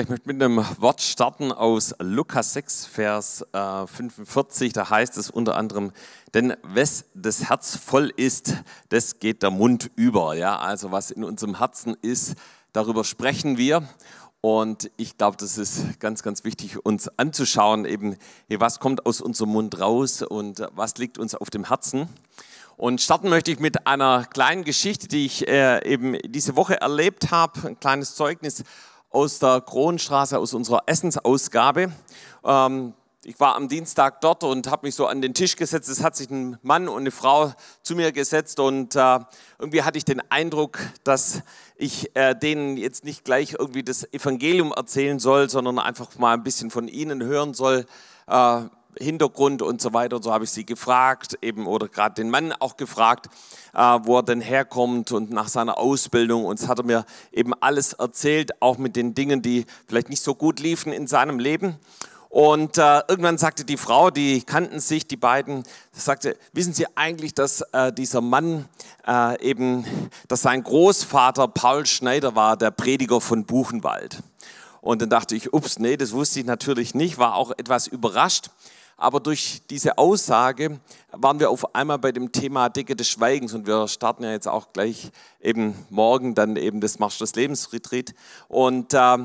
Ich 0.00 0.08
möchte 0.08 0.32
mit 0.32 0.40
einem 0.40 0.64
Wort 0.78 1.00
starten 1.00 1.50
aus 1.50 1.92
Lukas 1.98 2.52
6, 2.52 2.86
Vers 2.86 3.44
äh, 3.52 3.84
45. 3.84 4.72
Da 4.72 4.90
heißt 4.90 5.18
es 5.18 5.28
unter 5.28 5.56
anderem, 5.56 5.90
denn 6.34 6.54
wes 6.62 7.06
das 7.14 7.48
Herz 7.48 7.76
voll 7.76 8.12
ist, 8.16 8.54
das 8.90 9.18
geht 9.18 9.42
der 9.42 9.50
Mund 9.50 9.90
über. 9.96 10.36
Ja, 10.36 10.56
also 10.60 10.92
was 10.92 11.10
in 11.10 11.24
unserem 11.24 11.58
Herzen 11.58 11.96
ist, 12.00 12.36
darüber 12.72 13.02
sprechen 13.02 13.58
wir. 13.58 13.88
Und 14.40 14.88
ich 14.98 15.18
glaube, 15.18 15.36
das 15.36 15.58
ist 15.58 15.98
ganz, 15.98 16.22
ganz 16.22 16.44
wichtig, 16.44 16.84
uns 16.86 17.08
anzuschauen, 17.18 17.84
eben, 17.84 18.16
was 18.50 18.78
kommt 18.78 19.04
aus 19.04 19.20
unserem 19.20 19.50
Mund 19.50 19.80
raus 19.80 20.22
und 20.22 20.64
was 20.76 20.96
liegt 20.98 21.18
uns 21.18 21.34
auf 21.34 21.50
dem 21.50 21.66
Herzen. 21.66 22.08
Und 22.76 23.00
starten 23.00 23.28
möchte 23.28 23.50
ich 23.50 23.58
mit 23.58 23.88
einer 23.88 24.24
kleinen 24.26 24.62
Geschichte, 24.62 25.08
die 25.08 25.26
ich 25.26 25.48
äh, 25.48 25.84
eben 25.84 26.16
diese 26.24 26.54
Woche 26.54 26.80
erlebt 26.80 27.32
habe, 27.32 27.66
ein 27.66 27.80
kleines 27.80 28.14
Zeugnis 28.14 28.62
aus 29.10 29.38
der 29.38 29.60
Kronstraße, 29.60 30.38
aus 30.38 30.54
unserer 30.54 30.82
Essensausgabe. 30.86 31.92
Ähm, 32.44 32.94
ich 33.24 33.38
war 33.40 33.56
am 33.56 33.68
Dienstag 33.68 34.20
dort 34.20 34.44
und 34.44 34.70
habe 34.70 34.86
mich 34.86 34.94
so 34.94 35.06
an 35.06 35.20
den 35.20 35.34
Tisch 35.34 35.56
gesetzt. 35.56 35.88
Es 35.88 36.02
hat 36.02 36.16
sich 36.16 36.30
ein 36.30 36.56
Mann 36.62 36.88
und 36.88 37.00
eine 37.00 37.10
Frau 37.10 37.52
zu 37.82 37.94
mir 37.94 38.12
gesetzt 38.12 38.60
und 38.60 38.96
äh, 38.96 39.18
irgendwie 39.58 39.82
hatte 39.82 39.98
ich 39.98 40.04
den 40.04 40.22
Eindruck, 40.30 40.78
dass 41.04 41.42
ich 41.76 42.14
äh, 42.16 42.34
denen 42.34 42.76
jetzt 42.76 43.04
nicht 43.04 43.24
gleich 43.24 43.56
irgendwie 43.58 43.82
das 43.82 44.10
Evangelium 44.12 44.72
erzählen 44.72 45.18
soll, 45.18 45.50
sondern 45.50 45.78
einfach 45.78 46.16
mal 46.16 46.34
ein 46.34 46.42
bisschen 46.42 46.70
von 46.70 46.88
ihnen 46.88 47.22
hören 47.22 47.54
soll. 47.54 47.86
Äh, 48.28 48.62
Hintergrund 49.00 49.62
und 49.62 49.80
so 49.80 49.92
weiter. 49.92 50.20
So 50.22 50.32
habe 50.32 50.44
ich 50.44 50.50
sie 50.50 50.64
gefragt, 50.64 51.38
eben 51.42 51.66
oder 51.66 51.88
gerade 51.88 52.14
den 52.14 52.30
Mann 52.30 52.52
auch 52.52 52.76
gefragt, 52.76 53.26
äh, 53.74 53.80
wo 54.02 54.18
er 54.18 54.22
denn 54.22 54.40
herkommt 54.40 55.12
und 55.12 55.30
nach 55.30 55.48
seiner 55.48 55.78
Ausbildung. 55.78 56.44
Und 56.44 56.60
es 56.60 56.68
hat 56.68 56.78
er 56.78 56.84
mir 56.84 57.04
eben 57.32 57.54
alles 57.54 57.92
erzählt, 57.94 58.60
auch 58.60 58.78
mit 58.78 58.96
den 58.96 59.14
Dingen, 59.14 59.42
die 59.42 59.66
vielleicht 59.86 60.08
nicht 60.10 60.22
so 60.22 60.34
gut 60.34 60.60
liefen 60.60 60.92
in 60.92 61.06
seinem 61.06 61.38
Leben. 61.38 61.76
Und 62.30 62.76
äh, 62.76 63.00
irgendwann 63.08 63.38
sagte 63.38 63.64
die 63.64 63.78
Frau, 63.78 64.10
die 64.10 64.42
kannten 64.42 64.80
sich, 64.80 65.06
die 65.06 65.16
beiden, 65.16 65.62
sagte, 65.92 66.36
wissen 66.52 66.74
Sie 66.74 66.86
eigentlich, 66.94 67.34
dass 67.34 67.62
äh, 67.72 67.90
dieser 67.90 68.20
Mann 68.20 68.68
äh, 69.06 69.40
eben, 69.42 69.86
dass 70.28 70.42
sein 70.42 70.62
Großvater 70.62 71.48
Paul 71.48 71.86
Schneider 71.86 72.34
war, 72.34 72.58
der 72.58 72.70
Prediger 72.70 73.22
von 73.22 73.46
Buchenwald. 73.46 74.22
Und 74.82 75.02
dann 75.02 75.10
dachte 75.10 75.34
ich, 75.34 75.52
ups, 75.54 75.78
nee, 75.78 75.96
das 75.96 76.12
wusste 76.12 76.40
ich 76.40 76.46
natürlich 76.46 76.94
nicht, 76.94 77.18
war 77.18 77.34
auch 77.34 77.52
etwas 77.56 77.86
überrascht. 77.86 78.50
Aber 79.00 79.20
durch 79.20 79.62
diese 79.70 79.96
Aussage 79.96 80.80
waren 81.12 81.38
wir 81.38 81.50
auf 81.50 81.72
einmal 81.76 82.00
bei 82.00 82.10
dem 82.10 82.32
Thema 82.32 82.68
Decke 82.68 82.96
des 82.96 83.08
Schweigens 83.08 83.54
und 83.54 83.64
wir 83.68 83.86
starten 83.86 84.24
ja 84.24 84.32
jetzt 84.32 84.48
auch 84.48 84.72
gleich 84.72 85.12
eben 85.40 85.74
morgen 85.88 86.34
dann 86.34 86.56
eben 86.56 86.80
das 86.80 86.98
Marsch 86.98 87.16
des 87.18 87.36
Lebens 87.36 87.72
Retreat. 87.72 88.12
Und, 88.48 88.94
äh, 88.94 89.18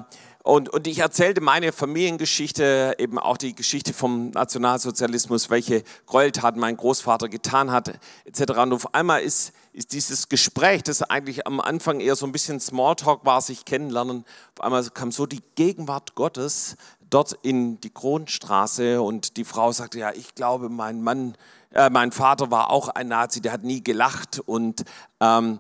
und, 0.44 0.70
und 0.70 0.86
ich 0.86 1.00
erzählte 1.00 1.42
meine 1.42 1.72
Familiengeschichte, 1.72 2.94
eben 3.00 3.18
auch 3.18 3.36
die 3.36 3.56
Geschichte 3.56 3.94
vom 3.94 4.30
Nationalsozialismus, 4.30 5.50
welche 5.50 5.84
Gräueltaten 6.06 6.62
mein 6.62 6.78
Großvater 6.78 7.28
getan 7.28 7.72
hat, 7.72 8.00
etc. 8.26 8.52
Und 8.60 8.74
auf 8.74 8.94
einmal 8.94 9.22
ist, 9.24 9.54
ist 9.72 9.92
dieses 9.92 10.30
Gespräch, 10.30 10.84
das 10.84 11.02
eigentlich 11.02 11.48
am 11.48 11.60
Anfang 11.60 12.00
eher 12.00 12.16
so 12.16 12.28
ein 12.28 12.32
bisschen 12.32 12.60
Smalltalk 12.60 13.26
war, 13.26 13.42
sich 13.42 13.66
kennenlernen, 13.66 14.24
auf 14.56 14.64
einmal 14.64 14.88
kam 14.92 15.12
so 15.12 15.26
die 15.26 15.42
Gegenwart 15.56 16.14
Gottes 16.14 16.76
dort 17.14 17.34
in 17.42 17.80
die 17.82 17.90
Kronstraße 17.90 19.02
und 19.02 19.38
die 19.38 19.44
Frau 19.44 19.72
sagte, 19.72 20.00
ja, 20.00 20.12
ich 20.12 20.36
glaube, 20.36 20.70
mein 20.70 21.02
Mann, 21.02 21.36
äh, 21.72 21.90
mein 21.90 22.12
Vater 22.12 22.52
war 22.52 22.70
auch 22.70 22.90
ein 22.90 23.08
Nazi, 23.08 23.42
der 23.42 23.54
hat 23.54 23.64
nie 23.64 23.84
gelacht 23.84 24.40
und, 24.46 24.84
ähm, 25.20 25.60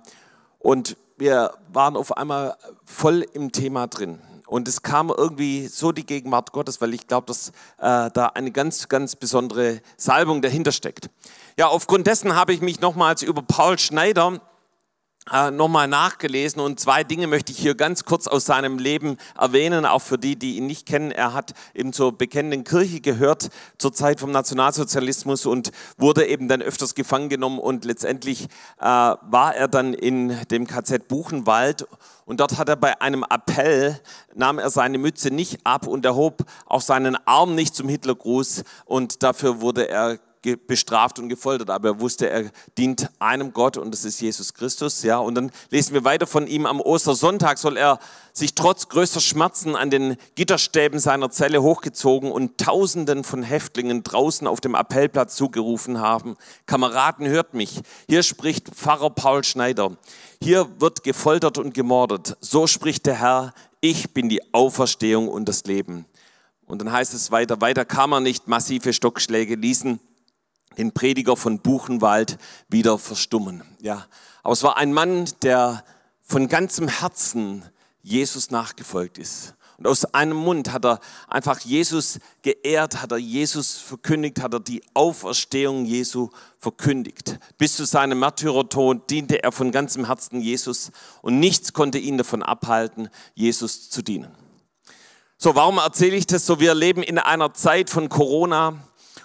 und 0.59 0.97
wir 1.17 1.53
waren 1.71 1.95
auf 1.95 2.17
einmal 2.17 2.57
voll 2.85 3.25
im 3.33 3.51
Thema 3.51 3.87
drin. 3.87 4.19
Und 4.47 4.67
es 4.67 4.83
kam 4.83 5.09
irgendwie 5.09 5.67
so 5.67 5.91
die 5.91 6.05
Gegenwart 6.05 6.51
Gottes, 6.51 6.79
weil 6.81 6.93
ich 6.93 7.07
glaube, 7.07 7.25
dass 7.27 7.49
äh, 7.79 8.11
da 8.11 8.31
eine 8.35 8.51
ganz, 8.51 8.87
ganz 8.87 9.15
besondere 9.15 9.81
Salbung 9.97 10.41
dahinter 10.41 10.71
steckt. 10.71 11.09
Ja, 11.57 11.67
aufgrund 11.67 12.07
dessen 12.07 12.35
habe 12.35 12.53
ich 12.53 12.61
mich 12.61 12.79
nochmals 12.81 13.23
über 13.23 13.41
Paul 13.41 13.79
Schneider 13.79 14.41
äh, 15.31 15.51
nochmal 15.51 15.87
nachgelesen. 15.87 16.61
Und 16.61 16.79
zwei 16.79 17.03
Dinge 17.03 17.27
möchte 17.27 17.51
ich 17.51 17.57
hier 17.57 17.75
ganz 17.75 18.03
kurz 18.03 18.27
aus 18.27 18.45
seinem 18.45 18.77
Leben 18.77 19.17
erwähnen, 19.39 19.85
auch 19.85 20.01
für 20.01 20.17
die, 20.17 20.35
die 20.35 20.57
ihn 20.57 20.67
nicht 20.67 20.85
kennen. 20.85 21.11
Er 21.11 21.33
hat 21.33 21.53
eben 21.73 21.93
zur 21.93 22.17
bekennenden 22.17 22.63
Kirche 22.63 22.99
gehört 22.99 23.49
zur 23.77 23.93
Zeit 23.93 24.19
vom 24.19 24.31
Nationalsozialismus 24.31 25.45
und 25.45 25.71
wurde 25.97 26.25
eben 26.25 26.47
dann 26.47 26.61
öfters 26.61 26.93
gefangen 26.93 27.29
genommen. 27.29 27.59
Und 27.59 27.85
letztendlich 27.85 28.45
äh, 28.79 28.85
war 28.85 29.55
er 29.55 29.67
dann 29.67 29.93
in 29.93 30.37
dem 30.51 30.67
KZ 30.67 31.07
Buchenwald. 31.07 31.87
Und 32.25 32.39
dort 32.39 32.57
hat 32.57 32.69
er 32.69 32.75
bei 32.75 33.01
einem 33.01 33.23
Appell, 33.29 33.99
nahm 34.35 34.59
er 34.59 34.69
seine 34.69 34.97
Mütze 34.97 35.31
nicht 35.31 35.65
ab 35.65 35.87
und 35.87 36.05
erhob 36.05 36.43
auch 36.65 36.81
seinen 36.81 37.17
Arm 37.25 37.55
nicht 37.55 37.75
zum 37.75 37.87
Hitlergruß. 37.87 38.63
Und 38.85 39.23
dafür 39.23 39.61
wurde 39.61 39.87
er 39.89 40.19
bestraft 40.67 41.19
und 41.19 41.29
gefoltert, 41.29 41.69
aber 41.69 41.89
er 41.89 41.99
wusste, 41.99 42.29
er 42.29 42.51
dient 42.77 43.09
einem 43.19 43.53
Gott 43.53 43.77
und 43.77 43.91
das 43.91 44.05
ist 44.05 44.19
Jesus 44.21 44.53
Christus. 44.53 45.01
Ja, 45.03 45.17
und 45.17 45.35
dann 45.35 45.51
lesen 45.69 45.93
wir 45.93 46.03
weiter 46.03 46.27
von 46.27 46.47
ihm. 46.47 46.65
Am 46.65 46.81
Ostersonntag 46.81 47.57
soll 47.57 47.77
er 47.77 47.99
sich 48.33 48.53
trotz 48.53 48.89
größter 48.89 49.21
Schmerzen 49.21 49.75
an 49.75 49.89
den 49.89 50.17
Gitterstäben 50.35 50.99
seiner 50.99 51.29
Zelle 51.29 51.61
hochgezogen 51.61 52.31
und 52.31 52.57
Tausenden 52.57 53.23
von 53.23 53.43
Häftlingen 53.43 54.03
draußen 54.03 54.45
auf 54.45 54.59
dem 54.59 54.75
Appellplatz 54.75 55.35
zugerufen 55.35 55.99
haben: 55.99 56.35
Kameraden, 56.65 57.27
hört 57.27 57.53
mich. 57.53 57.81
Hier 58.09 58.23
spricht 58.23 58.69
Pfarrer 58.69 59.11
Paul 59.11 59.43
Schneider. 59.43 59.97
Hier 60.41 60.69
wird 60.79 61.03
gefoltert 61.03 61.57
und 61.57 61.73
gemordet. 61.73 62.35
So 62.41 62.67
spricht 62.67 63.05
der 63.05 63.15
Herr. 63.15 63.53
Ich 63.79 64.13
bin 64.13 64.29
die 64.29 64.53
Auferstehung 64.53 65.29
und 65.29 65.47
das 65.47 65.63
Leben. 65.63 66.05
Und 66.65 66.79
dann 66.79 66.91
heißt 66.91 67.13
es 67.13 67.31
weiter, 67.31 67.61
weiter 67.61 67.85
kam 67.85 68.13
er 68.13 68.19
nicht, 68.19 68.47
massive 68.47 68.93
Stockschläge 68.93 69.55
ließen 69.55 69.99
den 70.77 70.91
Prediger 70.91 71.37
von 71.37 71.59
Buchenwald 71.59 72.37
wieder 72.69 72.97
verstummen. 72.97 73.63
Ja, 73.81 74.05
aber 74.43 74.53
es 74.53 74.63
war 74.63 74.77
ein 74.77 74.93
Mann, 74.93 75.25
der 75.41 75.83
von 76.21 76.47
ganzem 76.47 76.87
Herzen 76.87 77.63
Jesus 78.01 78.51
nachgefolgt 78.51 79.17
ist. 79.17 79.55
Und 79.77 79.87
aus 79.87 80.05
einem 80.05 80.37
Mund 80.37 80.71
hat 80.71 80.85
er 80.85 80.99
einfach 81.27 81.59
Jesus 81.61 82.19
geehrt, 82.41 83.01
hat 83.01 83.11
er 83.11 83.17
Jesus 83.17 83.77
verkündigt, 83.77 84.41
hat 84.41 84.53
er 84.53 84.59
die 84.59 84.83
Auferstehung 84.93 85.85
Jesu 85.85 86.29
verkündigt. 86.57 87.39
Bis 87.57 87.75
zu 87.75 87.85
seinem 87.85 88.19
Märtyrertod 88.19 89.09
diente 89.09 89.43
er 89.43 89.51
von 89.51 89.71
ganzem 89.71 90.05
Herzen 90.05 90.41
Jesus 90.41 90.91
und 91.21 91.39
nichts 91.39 91.73
konnte 91.73 91.97
ihn 91.97 92.17
davon 92.17 92.43
abhalten, 92.43 93.09
Jesus 93.33 93.89
zu 93.89 94.01
dienen. 94.03 94.31
So, 95.37 95.55
warum 95.55 95.77
erzähle 95.79 96.15
ich 96.15 96.27
das 96.27 96.45
so? 96.45 96.59
Wir 96.59 96.75
leben 96.75 97.03
in 97.03 97.17
einer 97.17 97.53
Zeit 97.53 97.89
von 97.89 98.07
Corona 98.07 98.75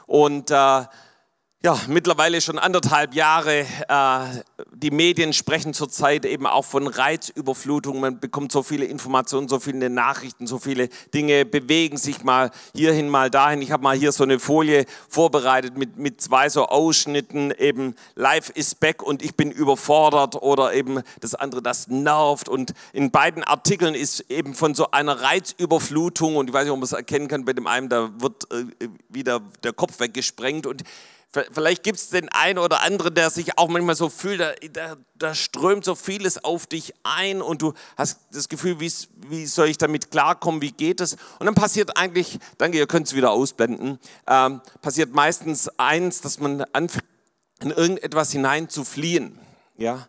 und 0.07 0.51
äh, 0.51 0.85
ja, 1.61 1.77
mittlerweile 1.89 2.41
schon 2.41 2.57
anderthalb 2.57 3.15
Jahre. 3.15 3.67
Äh, 3.89 4.43
die 4.75 4.93
Medien 4.93 5.33
sprechen 5.33 5.75
zurzeit 5.75 6.25
eben 6.25 6.47
auch 6.47 6.65
von 6.65 6.87
Reizüberflutung. 6.87 7.99
Man 7.99 8.21
bekommt 8.21 8.53
so 8.53 8.63
viele 8.63 8.85
Informationen, 8.85 9.49
so 9.49 9.59
viele 9.59 9.91
Nachrichten, 9.91 10.47
so 10.47 10.61
viele 10.61 10.89
Dinge 11.13 11.45
bewegen 11.45 11.97
sich 11.97 12.23
mal 12.23 12.53
hierhin, 12.77 13.09
mal 13.09 13.29
dahin. 13.29 13.61
Ich 13.61 13.73
habe 13.73 13.83
mal 13.83 13.97
hier 13.97 14.13
so 14.13 14.23
eine 14.23 14.39
Folie 14.39 14.85
vorbereitet 15.09 15.77
mit, 15.77 15.97
mit 15.97 16.21
zwei 16.21 16.49
so 16.49 16.67
Ausschnitten, 16.67 17.51
eben 17.51 17.97
Life 18.15 18.53
is 18.55 18.77
back 18.77 19.03
und 19.03 19.25
ich 19.25 19.35
bin 19.35 19.51
überfordert 19.51 20.37
oder 20.37 20.75
eben 20.75 21.03
das 21.19 21.35
andere, 21.35 21.61
das 21.61 21.89
nervt. 21.89 22.49
Und 22.49 22.73
in 22.93 23.11
beiden 23.11 23.43
Artikeln 23.43 23.97
ist 23.97 24.21
eben 24.31 24.55
von 24.55 24.77
so 24.77 24.93
einer 24.93 25.23
Reizüberflutung 25.23 26.37
und 26.37 26.51
ich 26.51 26.55
weiß 26.55 26.63
nicht, 26.63 26.73
ob 26.73 26.79
man 26.79 26.85
es 26.85 26.93
erkennen 26.93 27.27
kann, 27.27 27.45
bei 27.45 27.53
dem 27.53 27.67
einen, 27.67 27.89
da 27.89 28.11
wird 28.21 28.49
äh, 28.53 28.89
wieder 29.09 29.41
der 29.65 29.73
Kopf 29.73 29.99
weggesprengt 29.99 30.65
und 30.65 30.85
Vielleicht 31.31 31.83
gibt 31.83 31.99
es 31.99 32.09
den 32.09 32.31
einen 32.31 32.59
oder 32.59 32.83
anderen, 32.83 33.15
der 33.15 33.28
sich 33.28 33.59
auch 33.59 33.69
manchmal 33.69 33.94
so 33.94 34.08
fühlt, 34.08 34.41
da, 34.41 34.55
da, 34.73 34.97
da, 35.14 35.35
strömt 35.35 35.85
so 35.85 35.94
vieles 35.94 36.43
auf 36.43 36.67
dich 36.67 36.94
ein 37.03 37.43
und 37.43 37.61
du 37.61 37.75
hast 37.99 38.20
das 38.32 38.49
Gefühl, 38.49 38.81
wie 38.81 39.47
soll 39.47 39.69
ich 39.69 39.76
damit 39.76 40.11
klarkommen, 40.11 40.62
wie 40.62 40.73
geht 40.73 41.03
es? 41.03 41.19
Und 41.38 41.44
dann 41.44 41.55
passiert 41.55 41.99
eigentlich, 41.99 42.38
danke, 42.56 42.79
ihr 42.79 42.87
könnt 42.87 43.08
es 43.08 43.14
wieder 43.14 43.31
ausblenden, 43.31 43.99
ähm, 44.26 44.62
passiert 44.81 45.12
meistens 45.12 45.69
eins, 45.79 46.23
dass 46.23 46.41
man 46.41 46.62
anfängt, 46.73 47.05
in 47.61 47.73
irgendetwas 47.73 48.32
hinein 48.32 48.70
zu 48.70 48.85
fliehen. 48.85 49.38
Ja? 49.76 50.08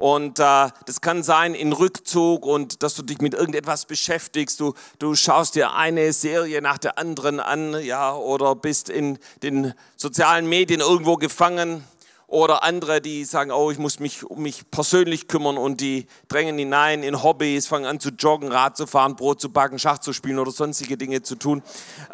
Und 0.00 0.38
äh, 0.38 0.68
das 0.86 1.02
kann 1.02 1.22
sein 1.22 1.54
in 1.54 1.74
Rückzug 1.74 2.46
und 2.46 2.82
dass 2.82 2.94
du 2.94 3.02
dich 3.02 3.20
mit 3.20 3.34
irgendetwas 3.34 3.84
beschäftigst. 3.84 4.58
Du, 4.58 4.72
du 4.98 5.14
schaust 5.14 5.56
dir 5.56 5.74
eine 5.74 6.14
Serie 6.14 6.62
nach 6.62 6.78
der 6.78 6.96
anderen 6.96 7.38
an, 7.38 7.78
ja, 7.84 8.14
oder 8.14 8.54
bist 8.54 8.88
in 8.88 9.18
den 9.42 9.74
sozialen 9.96 10.48
Medien 10.48 10.80
irgendwo 10.80 11.16
gefangen. 11.16 11.84
Oder 12.28 12.62
andere, 12.62 13.02
die 13.02 13.26
sagen, 13.26 13.50
oh, 13.50 13.70
ich 13.70 13.78
muss 13.78 14.00
mich 14.00 14.24
um 14.24 14.40
mich 14.40 14.70
persönlich 14.70 15.28
kümmern 15.28 15.58
und 15.58 15.82
die 15.82 16.06
drängen 16.28 16.56
hinein 16.56 17.02
in 17.02 17.22
Hobbys, 17.22 17.66
fangen 17.66 17.84
an 17.84 18.00
zu 18.00 18.08
joggen, 18.08 18.50
Rad 18.50 18.78
zu 18.78 18.86
fahren, 18.86 19.16
Brot 19.16 19.38
zu 19.38 19.52
backen, 19.52 19.78
Schach 19.78 19.98
zu 19.98 20.14
spielen 20.14 20.38
oder 20.38 20.50
sonstige 20.50 20.96
Dinge 20.96 21.20
zu 21.20 21.34
tun. 21.34 21.62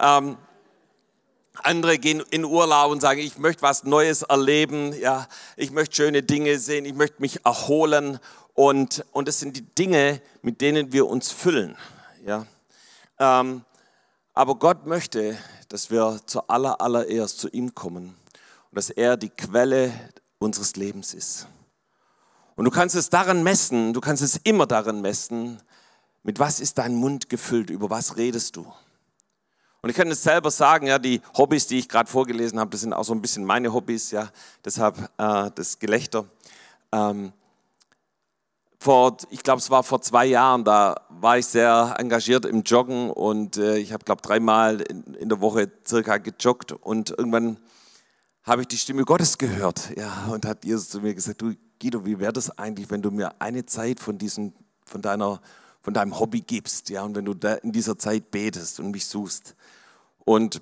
Ähm, 0.01 0.39
andere 1.65 1.99
gehen 1.99 2.23
in 2.31 2.45
Urlaub 2.45 2.91
und 2.91 3.01
sagen, 3.01 3.21
ich 3.21 3.39
möchte 3.39 3.63
was 3.63 3.85
Neues 3.85 4.23
erleben, 4.23 4.93
ja, 4.99 5.27
ich 5.57 5.71
möchte 5.71 5.97
schöne 5.97 6.23
Dinge 6.23 6.59
sehen, 6.59 6.85
ich 6.85 6.95
möchte 6.95 7.21
mich 7.21 7.45
erholen 7.45 8.19
und 8.55 9.05
und 9.13 9.29
es 9.29 9.41
sind 9.41 9.57
die 9.57 9.63
Dinge, 9.63 10.21
mit 10.43 10.61
denen 10.61 10.93
wir 10.93 11.07
uns 11.07 11.31
füllen, 11.31 11.77
ja. 12.25 12.47
Ähm, 13.19 13.65
aber 14.35 14.57
Gott 14.57 14.87
möchte, 14.87 15.39
dass 15.69 15.91
wir 15.91 16.21
zu 16.27 16.47
aller, 16.49 16.81
allererst 16.81 17.39
zu 17.39 17.49
ihm 17.49 17.75
kommen 17.75 18.17
und 18.71 18.77
dass 18.77 18.91
er 18.91 19.17
die 19.17 19.31
Quelle 19.31 19.93
unseres 20.39 20.77
Lebens 20.77 21.15
ist. 21.15 21.47
Und 22.55 22.65
du 22.65 22.71
kannst 22.71 22.95
es 22.95 23.11
daran 23.11 23.43
messen, 23.43 23.93
du 23.93 24.01
kannst 24.01 24.23
es 24.23 24.37
immer 24.45 24.67
daran 24.67 25.01
messen, 25.01 25.61
mit 26.23 26.39
was 26.39 26.61
ist 26.61 26.79
dein 26.79 26.97
Mund 26.97 27.29
gefüllt, 27.29 27.71
über 27.71 27.89
was 27.91 28.17
redest 28.17 28.57
du. 28.57 28.67
Und 29.87 29.91
ich 29.91 29.97
kann 29.97 30.11
es 30.11 30.25
selber 30.25 30.51
sagen, 30.51 30.89
ja, 30.89 30.99
die 30.99 31.21
Hobbys, 31.37 31.69
die 31.69 31.79
ich 31.79 31.89
gerade 31.89 32.11
vorgelesen 32.11 32.59
habe, 32.59 32.73
das 32.73 32.81
sind 32.81 32.93
auch 32.93 33.05
so 33.05 33.13
ein 33.13 33.23
bisschen 33.23 33.45
meine 33.45 33.73
Hobbys, 33.73 34.11
ja, 34.11 34.31
deshalb 34.65 34.99
äh, 35.17 35.49
das 35.55 35.79
Gelächter. 35.79 36.25
Ähm, 36.91 37.33
vor, 38.81 39.17
ich 39.31 39.45
glaube, 39.45 39.61
es 39.61 39.71
war 39.71 39.85
vor 39.85 40.03
zwei 40.03 40.27
Jahren, 40.27 40.65
da 40.65 40.97
war 41.09 41.39
ich 41.39 41.47
sehr 41.47 41.95
engagiert 41.99 42.47
im 42.47 42.65
Joggen 42.65 43.11
und 43.11 43.59
äh, 43.59 43.77
ich 43.79 43.93
habe, 43.93 44.03
glaube 44.03 44.23
dreimal 44.23 44.81
in, 44.81 45.15
in, 45.15 45.29
der 45.29 45.41
Woche 45.41 45.71
circa 45.87 46.19
gejoggt 46.19 46.73
und 46.73 47.11
irgendwann 47.11 47.57
habe 48.43 48.63
ich 48.63 48.67
die 48.67 48.79
Stimme 48.79 49.05
Gottes 49.05 49.39
gehört, 49.39 49.97
ja, 49.97 50.27
und 50.33 50.47
hat 50.47 50.65
Jesus 50.65 50.89
zu 50.89 51.01
mir 51.01 51.15
gesagt, 51.15 51.41
du 51.41 51.55
Guido, 51.81 52.05
wie 52.05 52.19
wäre 52.19 52.33
das 52.33 52.59
eigentlich, 52.59 52.91
wenn 52.91 53.03
du 53.03 53.13
mir 53.13 53.41
eine 53.41 53.65
Zeit 53.67 54.01
von 54.01 54.19
diesen, 54.19 54.53
von 54.85 55.01
deiner, 55.01 55.41
von 55.87 55.95
deinem 55.95 56.19
Hobby 56.19 56.41
gibst, 56.41 56.89
ja, 56.89 57.05
und 57.05 57.15
wenn 57.15 57.25
du 57.25 57.33
in 57.63 57.71
dieser 57.71 57.97
Zeit 57.97 58.33
betest 58.33 58.81
und 58.81 58.91
mich 58.91 59.07
suchst. 59.07 59.55
Und, 60.25 60.61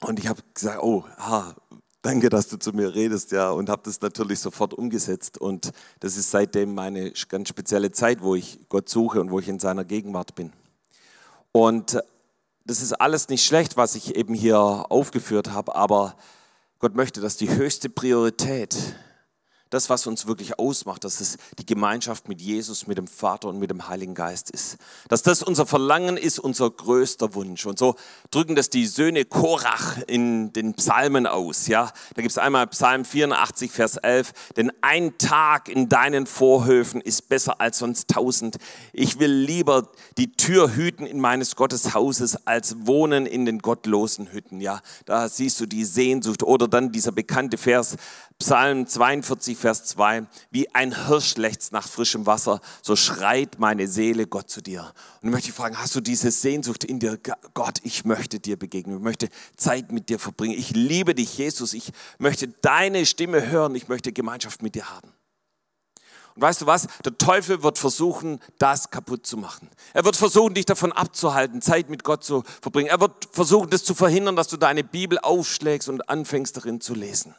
und 0.00 0.18
ich 0.18 0.26
habe 0.26 0.42
gesagt, 0.52 0.82
oh, 0.82 1.04
ah, 1.16 1.54
danke, 2.02 2.28
dass 2.28 2.48
du 2.48 2.56
zu 2.56 2.72
mir 2.72 2.92
redest, 2.92 3.30
ja, 3.30 3.52
und 3.52 3.68
habe 3.68 3.82
das 3.84 4.00
natürlich 4.00 4.40
sofort 4.40 4.74
umgesetzt. 4.74 5.38
Und 5.38 5.70
das 6.00 6.16
ist 6.16 6.32
seitdem 6.32 6.74
meine 6.74 7.12
ganz 7.28 7.50
spezielle 7.50 7.92
Zeit, 7.92 8.20
wo 8.20 8.34
ich 8.34 8.58
Gott 8.68 8.88
suche 8.88 9.20
und 9.20 9.30
wo 9.30 9.38
ich 9.38 9.46
in 9.46 9.60
seiner 9.60 9.84
Gegenwart 9.84 10.34
bin. 10.34 10.52
Und 11.52 12.00
das 12.64 12.82
ist 12.82 12.94
alles 12.94 13.28
nicht 13.28 13.46
schlecht, 13.46 13.76
was 13.76 13.94
ich 13.94 14.16
eben 14.16 14.34
hier 14.34 14.58
aufgeführt 14.58 15.52
habe, 15.52 15.76
aber 15.76 16.16
Gott 16.80 16.96
möchte, 16.96 17.20
dass 17.20 17.36
die 17.36 17.48
höchste 17.54 17.88
Priorität 17.88 18.76
das, 19.72 19.88
was 19.88 20.06
uns 20.06 20.26
wirklich 20.26 20.58
ausmacht, 20.58 21.02
dass 21.04 21.20
es 21.20 21.38
die 21.58 21.64
Gemeinschaft 21.64 22.28
mit 22.28 22.42
Jesus, 22.42 22.86
mit 22.86 22.98
dem 22.98 23.06
Vater 23.06 23.48
und 23.48 23.58
mit 23.58 23.70
dem 23.70 23.88
Heiligen 23.88 24.14
Geist 24.14 24.50
ist. 24.50 24.76
Dass 25.08 25.22
das 25.22 25.42
unser 25.42 25.64
Verlangen 25.64 26.18
ist, 26.18 26.38
unser 26.38 26.70
größter 26.70 27.34
Wunsch. 27.34 27.64
Und 27.64 27.78
so 27.78 27.94
drücken 28.30 28.54
das 28.54 28.68
die 28.68 28.86
Söhne 28.86 29.24
Korach 29.24 29.96
in 30.06 30.52
den 30.52 30.74
Psalmen 30.74 31.26
aus. 31.26 31.68
Ja, 31.68 31.90
da 32.14 32.20
gibt 32.20 32.32
es 32.32 32.36
einmal 32.36 32.66
Psalm 32.66 33.06
84, 33.06 33.72
Vers 33.72 33.96
11. 33.96 34.32
Denn 34.58 34.72
ein 34.82 35.16
Tag 35.16 35.70
in 35.70 35.88
deinen 35.88 36.26
Vorhöfen 36.26 37.00
ist 37.00 37.30
besser 37.30 37.58
als 37.62 37.78
sonst 37.78 38.08
tausend. 38.08 38.58
Ich 38.92 39.20
will 39.20 39.32
lieber 39.32 39.88
die 40.18 40.32
Tür 40.32 40.76
hüten 40.76 41.06
in 41.06 41.18
meines 41.18 41.56
Gottes 41.56 41.94
Hauses, 41.94 42.46
als 42.46 42.86
wohnen 42.86 43.24
in 43.24 43.46
den 43.46 43.60
gottlosen 43.60 44.32
Hütten. 44.32 44.60
Ja, 44.60 44.82
da 45.06 45.30
siehst 45.30 45.58
du 45.60 45.66
die 45.66 45.86
Sehnsucht. 45.86 46.42
Oder 46.42 46.68
dann 46.68 46.92
dieser 46.92 47.12
bekannte 47.12 47.56
Vers, 47.56 47.96
Psalm 48.42 48.88
42, 48.88 49.56
Vers 49.56 49.84
2, 49.84 50.26
wie 50.50 50.68
ein 50.74 51.06
Hirsch 51.06 51.36
lechzt 51.36 51.70
nach 51.70 51.86
frischem 51.86 52.26
Wasser, 52.26 52.60
so 52.82 52.96
schreit 52.96 53.60
meine 53.60 53.86
Seele 53.86 54.26
Gott 54.26 54.50
zu 54.50 54.60
dir. 54.60 54.92
Und 55.20 55.28
ich 55.28 55.30
möchte 55.32 55.52
fragen, 55.52 55.78
hast 55.78 55.94
du 55.94 56.00
diese 56.00 56.32
Sehnsucht 56.32 56.82
in 56.82 56.98
dir? 56.98 57.20
Gott, 57.54 57.78
ich 57.84 58.04
möchte 58.04 58.40
dir 58.40 58.58
begegnen, 58.58 58.96
ich 58.96 59.02
möchte 59.04 59.28
Zeit 59.56 59.92
mit 59.92 60.08
dir 60.08 60.18
verbringen. 60.18 60.58
Ich 60.58 60.70
liebe 60.70 61.14
dich, 61.14 61.38
Jesus, 61.38 61.72
ich 61.72 61.92
möchte 62.18 62.48
deine 62.48 63.06
Stimme 63.06 63.48
hören, 63.48 63.76
ich 63.76 63.86
möchte 63.86 64.12
Gemeinschaft 64.12 64.60
mit 64.60 64.74
dir 64.74 64.90
haben. 64.90 65.12
Und 66.34 66.42
weißt 66.42 66.62
du 66.62 66.66
was? 66.66 66.88
Der 67.04 67.16
Teufel 67.16 67.62
wird 67.62 67.78
versuchen, 67.78 68.40
das 68.58 68.90
kaputt 68.90 69.24
zu 69.24 69.36
machen. 69.36 69.70
Er 69.94 70.04
wird 70.04 70.16
versuchen, 70.16 70.54
dich 70.54 70.66
davon 70.66 70.90
abzuhalten, 70.90 71.62
Zeit 71.62 71.90
mit 71.90 72.02
Gott 72.02 72.24
zu 72.24 72.42
verbringen. 72.60 72.88
Er 72.88 73.00
wird 73.00 73.28
versuchen, 73.30 73.70
das 73.70 73.84
zu 73.84 73.94
verhindern, 73.94 74.34
dass 74.34 74.48
du 74.48 74.56
deine 74.56 74.82
Bibel 74.82 75.20
aufschlägst 75.20 75.88
und 75.88 76.08
anfängst 76.08 76.56
darin 76.56 76.80
zu 76.80 76.94
lesen. 76.94 77.36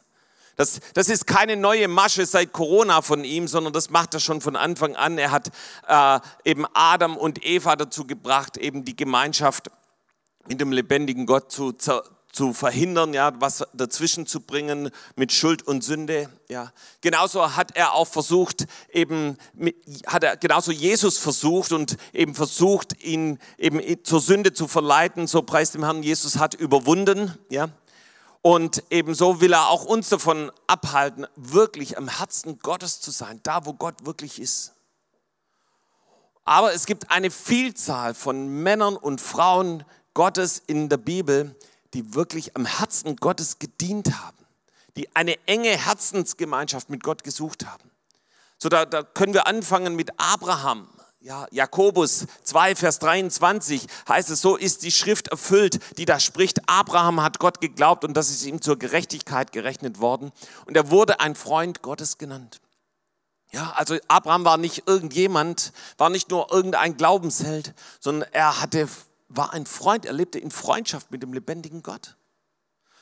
Das, 0.56 0.80
das 0.94 1.08
ist 1.08 1.26
keine 1.26 1.56
neue 1.56 1.88
Masche 1.88 2.26
seit 2.26 2.52
Corona 2.52 3.02
von 3.02 3.24
ihm, 3.24 3.48
sondern 3.48 3.72
das 3.72 3.90
macht 3.90 4.14
er 4.14 4.20
schon 4.20 4.40
von 4.40 4.56
Anfang 4.56 4.94
an. 4.94 5.18
Er 5.18 5.30
hat 5.30 5.50
äh, 5.88 6.20
eben 6.44 6.64
Adam 6.74 7.16
und 7.16 7.44
Eva 7.44 7.76
dazu 7.76 8.06
gebracht, 8.06 8.56
eben 8.56 8.84
die 8.84 8.96
Gemeinschaft 8.96 9.70
mit 10.46 10.60
dem 10.60 10.72
lebendigen 10.72 11.26
Gott 11.26 11.50
zu, 11.50 11.72
zu, 11.72 12.02
zu 12.30 12.52
verhindern, 12.52 13.14
ja, 13.14 13.32
was 13.40 13.64
dazwischen 13.72 14.26
zu 14.26 14.40
bringen 14.40 14.90
mit 15.16 15.32
Schuld 15.32 15.66
und 15.66 15.82
Sünde, 15.82 16.28
ja. 16.48 16.72
Genauso 17.00 17.56
hat 17.56 17.76
er 17.76 17.94
auch 17.94 18.06
versucht, 18.06 18.66
eben, 18.92 19.38
hat 20.06 20.24
er 20.24 20.36
genauso 20.36 20.72
Jesus 20.72 21.18
versucht 21.18 21.72
und 21.72 21.96
eben 22.12 22.34
versucht, 22.34 23.02
ihn 23.02 23.38
eben 23.56 23.80
zur 24.04 24.20
Sünde 24.20 24.52
zu 24.52 24.68
verleiten. 24.68 25.26
So 25.26 25.42
preist 25.42 25.74
dem 25.74 25.84
Herrn, 25.84 26.02
Jesus 26.02 26.38
hat 26.38 26.54
überwunden, 26.54 27.32
ja. 27.48 27.68
Und 28.46 28.82
ebenso 28.90 29.40
will 29.40 29.54
er 29.54 29.70
auch 29.70 29.86
uns 29.86 30.10
davon 30.10 30.52
abhalten, 30.66 31.26
wirklich 31.34 31.96
am 31.96 32.08
Herzen 32.08 32.58
Gottes 32.58 33.00
zu 33.00 33.10
sein, 33.10 33.40
da 33.42 33.64
wo 33.64 33.72
Gott 33.72 34.04
wirklich 34.04 34.38
ist. 34.38 34.74
Aber 36.44 36.74
es 36.74 36.84
gibt 36.84 37.10
eine 37.10 37.30
Vielzahl 37.30 38.12
von 38.12 38.46
Männern 38.46 38.96
und 38.96 39.22
Frauen 39.22 39.82
Gottes 40.12 40.62
in 40.66 40.90
der 40.90 40.98
Bibel, 40.98 41.58
die 41.94 42.14
wirklich 42.14 42.54
am 42.54 42.66
Herzen 42.66 43.16
Gottes 43.16 43.58
gedient 43.58 44.14
haben, 44.14 44.36
die 44.98 45.08
eine 45.16 45.38
enge 45.46 45.70
Herzensgemeinschaft 45.70 46.90
mit 46.90 47.02
Gott 47.02 47.24
gesucht 47.24 47.64
haben. 47.64 47.90
So, 48.58 48.68
da, 48.68 48.84
da 48.84 49.02
können 49.04 49.32
wir 49.32 49.46
anfangen 49.46 49.96
mit 49.96 50.10
Abraham. 50.20 50.86
Ja, 51.24 51.46
Jakobus 51.50 52.26
2, 52.42 52.76
Vers 52.76 52.98
23 52.98 53.86
heißt 54.06 54.28
es, 54.28 54.42
so 54.42 54.56
ist 54.56 54.82
die 54.82 54.92
Schrift 54.92 55.28
erfüllt, 55.28 55.80
die 55.96 56.04
da 56.04 56.20
spricht, 56.20 56.68
Abraham 56.68 57.22
hat 57.22 57.38
Gott 57.38 57.62
geglaubt 57.62 58.04
und 58.04 58.14
das 58.14 58.28
ist 58.28 58.44
ihm 58.44 58.60
zur 58.60 58.78
Gerechtigkeit 58.78 59.50
gerechnet 59.50 60.00
worden. 60.00 60.32
Und 60.66 60.76
er 60.76 60.90
wurde 60.90 61.20
ein 61.20 61.34
Freund 61.34 61.80
Gottes 61.80 62.18
genannt. 62.18 62.60
Ja, 63.52 63.72
also 63.74 63.96
Abraham 64.06 64.44
war 64.44 64.58
nicht 64.58 64.86
irgendjemand, 64.86 65.72
war 65.96 66.10
nicht 66.10 66.28
nur 66.28 66.52
irgendein 66.52 66.98
Glaubensheld, 66.98 67.72
sondern 68.00 68.28
er 68.32 68.60
hatte, 68.60 68.86
war 69.30 69.54
ein 69.54 69.64
Freund, 69.64 70.04
er 70.04 70.12
lebte 70.12 70.38
in 70.38 70.50
Freundschaft 70.50 71.10
mit 71.10 71.22
dem 71.22 71.32
lebendigen 71.32 71.82
Gott. 71.82 72.16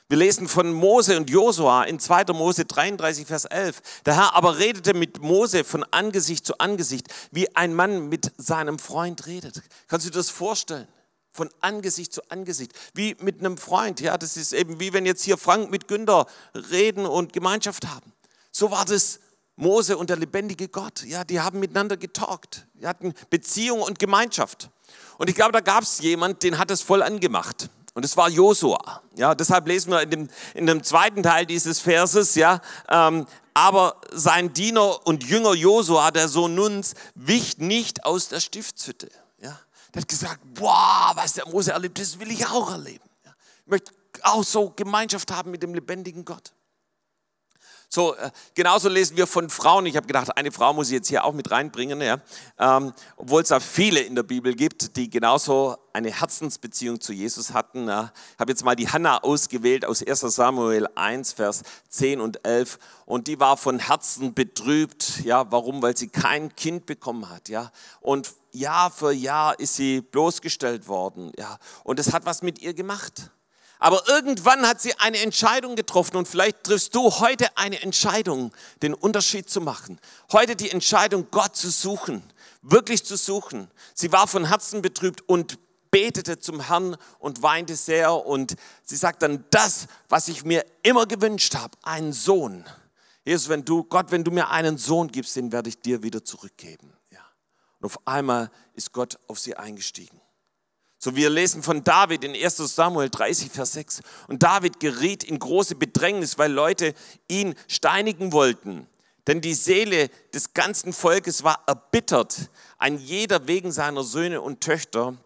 Wir 0.09 0.19
lesen 0.19 0.47
von 0.47 0.73
Mose 0.73 1.17
und 1.17 1.31
Josua 1.31 1.85
in 1.85 1.99
2. 1.99 2.25
Mose 2.35 2.65
33, 2.65 3.27
Vers 3.27 3.47
11. 3.47 3.81
Der 4.05 4.17
Herr 4.17 4.35
aber 4.35 4.59
redete 4.59 4.95
mit 4.95 5.23
Mose 5.23 5.65
von 5.65 5.85
Angesicht 5.91 6.45
zu 6.45 6.59
Angesicht, 6.59 7.09
wie 7.31 7.55
ein 7.57 7.73
Mann 7.75 8.09
mit 8.09 8.31
seinem 8.37 8.79
Freund 8.79 9.27
redet. 9.27 9.63
Kannst 9.89 10.07
du 10.07 10.11
dir 10.11 10.19
das 10.19 10.29
vorstellen? 10.29 10.87
Von 11.35 11.49
Angesicht 11.61 12.13
zu 12.13 12.21
Angesicht, 12.29 12.73
wie 12.93 13.17
mit 13.21 13.41
einem 13.41 13.57
Freund. 13.57 14.01
Ja, 14.01 14.19
das 14.19 14.37
ist 14.37 14.53
eben 14.53 14.81
wie 14.81 14.93
wenn 14.93 15.07
jetzt 15.07 15.23
hier 15.23 15.39
Frank 15.39 15.71
mit 15.71 15.89
Günther 15.89 16.27
reden 16.71 17.07
und 17.07 17.33
Gemeinschaft 17.33 17.87
haben. 17.89 18.13
So 18.51 18.71
war 18.71 18.85
das 18.85 19.19
Mose 19.57 19.97
und 19.97 20.11
der 20.11 20.19
lebendige 20.19 20.69
Gott. 20.69 21.05
Ja, 21.05 21.25
die 21.25 21.41
haben 21.41 21.59
miteinander 21.59 21.97
getalkt. 21.97 22.67
Die 22.75 22.87
hatten 22.87 23.15
Beziehung 23.31 23.81
und 23.81 23.99
Gemeinschaft. 23.99 24.69
Und 25.17 25.31
ich 25.31 25.37
glaube, 25.37 25.53
da 25.53 25.61
gab 25.61 25.85
es 25.85 26.01
jemand, 26.01 26.43
den 26.43 26.59
hat 26.59 26.71
es 26.71 26.83
voll 26.83 27.03
angemacht. 27.03 27.71
Und 27.95 28.05
es 28.05 28.17
war 28.17 28.29
Josua. 28.29 29.03
Ja, 29.17 29.35
deshalb 29.35 29.67
lesen 29.67 29.91
wir 29.91 30.01
in 30.03 30.11
dem, 30.11 30.29
in 30.55 30.67
dem 30.67 30.83
zweiten 30.83 31.23
Teil 31.23 31.45
dieses 31.45 31.81
Verses, 31.81 32.35
ja, 32.35 32.61
ähm, 32.89 33.27
aber 33.55 34.01
sein 34.11 34.55
Diener 34.55 35.07
und 35.07 35.25
Jünger 35.25 35.53
Josua, 35.53 36.11
der 36.11 36.29
Sohn 36.29 36.55
Nuns, 36.55 36.95
wich 37.15 37.59
nicht 37.59 38.07
aus 38.07 38.29
der 38.29 38.41
Stiftshütte. 38.41 39.11
Ja, 39.43 39.59
der 39.95 40.03
hat 40.03 40.09
gesagt, 40.09 40.41
boah, 40.55 41.13
was 41.15 41.35
der 41.35 41.47
Mose 41.49 41.73
erlebt, 41.73 41.99
das 41.99 42.19
will 42.19 42.31
ich 42.31 42.47
auch 42.47 42.71
erleben. 42.71 43.05
Ja, 43.25 43.35
ich 43.65 43.71
möchte 43.71 43.93
auch 44.23 44.43
so 44.43 44.71
Gemeinschaft 44.71 45.31
haben 45.31 45.51
mit 45.51 45.63
dem 45.63 45.75
lebendigen 45.75 46.25
Gott. 46.25 46.53
So, 47.95 48.15
äh, 48.15 48.31
genauso 48.55 48.89
lesen 48.89 49.19
wir 49.19 49.27
von 49.27 49.51
Frauen. 49.51 49.85
Ich 49.85 49.97
habe 49.97 50.07
gedacht, 50.07 50.35
eine 50.35 50.51
Frau 50.51 50.73
muss 50.73 50.87
ich 50.87 50.95
jetzt 50.95 51.09
hier 51.09 51.27
auch 51.27 51.35
mit 51.35 51.51
reinbringen, 51.51 52.01
ja. 52.01 52.23
Ähm, 52.59 52.95
obwohl 53.19 53.43
es 53.43 53.49
da 53.49 53.61
viele 53.61 54.01
in 54.01 54.15
der 54.15 54.23
Bibel 54.23 54.55
gibt, 54.55 54.97
die 54.97 55.11
genauso 55.11 55.77
eine 55.93 56.11
Herzensbeziehung 56.11 57.03
zu 57.03 57.13
Jesus 57.13 57.53
hatten. 57.53 57.83
Ich 57.83 57.91
habe 57.91 58.49
jetzt 58.49 58.65
mal 58.65 58.77
die 58.77 58.89
Hannah 58.89 59.19
ausgewählt 59.19 59.85
aus 59.85 60.03
1 60.03 60.21
Samuel 60.21 60.87
1, 60.95 61.35
Vers 61.35 61.65
10 61.91 62.23
und 62.23 62.47
11. 62.47 62.79
Und 63.05 63.27
die 63.27 63.39
war 63.39 63.59
von 63.59 63.79
Herzen 63.79 64.33
betrübt. 64.33 65.23
Ja, 65.23 65.53
warum? 65.53 65.83
Weil 65.83 65.95
sie 65.95 66.09
kein 66.09 66.57
Kind 66.57 66.87
bekommen 66.87 67.29
hat. 67.29 67.51
Ja, 67.51 67.73
und 68.01 68.33
Jahr 68.53 68.91
für 68.91 69.13
Jahr 69.13 69.61
ist 69.61 69.77
sie 69.77 70.01
bloßgestellt 70.01 70.89
worden. 70.89 71.31
Ja, 71.39 71.59
und 71.85 71.99
es 71.99 72.15
hat 72.15 72.25
was 72.25 72.41
mit 72.41 72.59
ihr 72.63 72.73
gemacht. 72.73 73.31
Aber 73.83 74.07
irgendwann 74.07 74.65
hat 74.65 74.81
sie 74.81 74.95
eine 75.01 75.19
Entscheidung 75.19 75.75
getroffen 75.75 76.17
und 76.17 76.29
vielleicht 76.29 76.63
triffst 76.63 76.95
du 76.95 77.11
heute 77.19 77.49
eine 77.57 77.83
Entscheidung, 77.83 78.53
den 78.81 78.95
Unterschied 78.95 79.51
zu 79.51 79.61
machen. 79.61 79.99
Heute 80.31 80.55
die 80.55 80.71
Entscheidung, 80.71 81.27
Gott 81.33 81.57
zu 81.57 81.69
suchen, 81.69 82.23
wirklich 82.63 83.05
zu 83.05 83.17
suchen. 83.17 83.69
Sie 83.93 84.13
war 84.13 84.29
von 84.29 84.45
Herzen 84.45 84.83
betrübt 84.83 85.29
und 85.29 85.59
betete 85.91 86.39
zum 86.39 86.61
Herrn 86.61 86.97
und 87.19 87.43
weinte 87.43 87.75
sehr 87.75 88.25
und 88.25 88.55
sie 88.85 88.95
sagt 88.95 89.21
dann 89.23 89.45
das, 89.51 89.89
was 90.09 90.29
ich 90.29 90.45
mir 90.45 90.65
immer 90.85 91.07
gewünscht 91.07 91.57
habe, 91.57 91.77
einen 91.83 92.13
Sohn. 92.13 92.65
Jesus, 93.25 93.49
wenn 93.49 93.65
du, 93.65 93.83
Gott, 93.83 94.13
wenn 94.13 94.23
du 94.23 94.31
mir 94.31 94.51
einen 94.51 94.79
Sohn 94.79 95.09
gibst, 95.09 95.35
den 95.35 95.51
werde 95.51 95.71
ich 95.71 95.81
dir 95.81 96.05
wieder 96.05 96.25
zurückgeben. 96.25 96.93
Ja. 97.11 97.19
Und 97.81 97.87
auf 97.87 98.07
einmal 98.07 98.49
ist 98.75 98.93
Gott 98.93 99.19
auf 99.27 99.41
sie 99.41 99.57
eingestiegen. 99.57 100.22
So 101.05 101.17
wir 101.17 101.31
lesen 101.31 101.65
von 101.65 101.83
David 101.83 102.23
in 102.23 102.33
1 102.33 102.59
Samuel 102.59 103.11
30, 103.11 103.51
Vers 103.51 103.73
6. 103.73 104.03
Und 104.29 104.45
David 104.45 104.79
geriet 104.79 105.25
in 105.25 105.37
große 105.37 105.75
Bedrängnis, 105.75 106.39
weil 106.39 106.53
Leute 106.53 106.95
ihn 107.27 107.57
steinigen 107.67 108.31
wollten. 108.31 108.87
Denn 109.27 109.41
die 109.41 109.55
Seele 109.55 110.11
des 110.33 110.55
ganzen 110.55 110.93
Volkes 110.93 111.43
war 111.43 111.65
erbittert, 111.67 112.51
ein 112.79 112.99
jeder 112.99 113.49
wegen 113.49 113.73
seiner 113.73 114.05
Söhne 114.05 114.43
und 114.43 114.61
Töchter. 114.61 115.17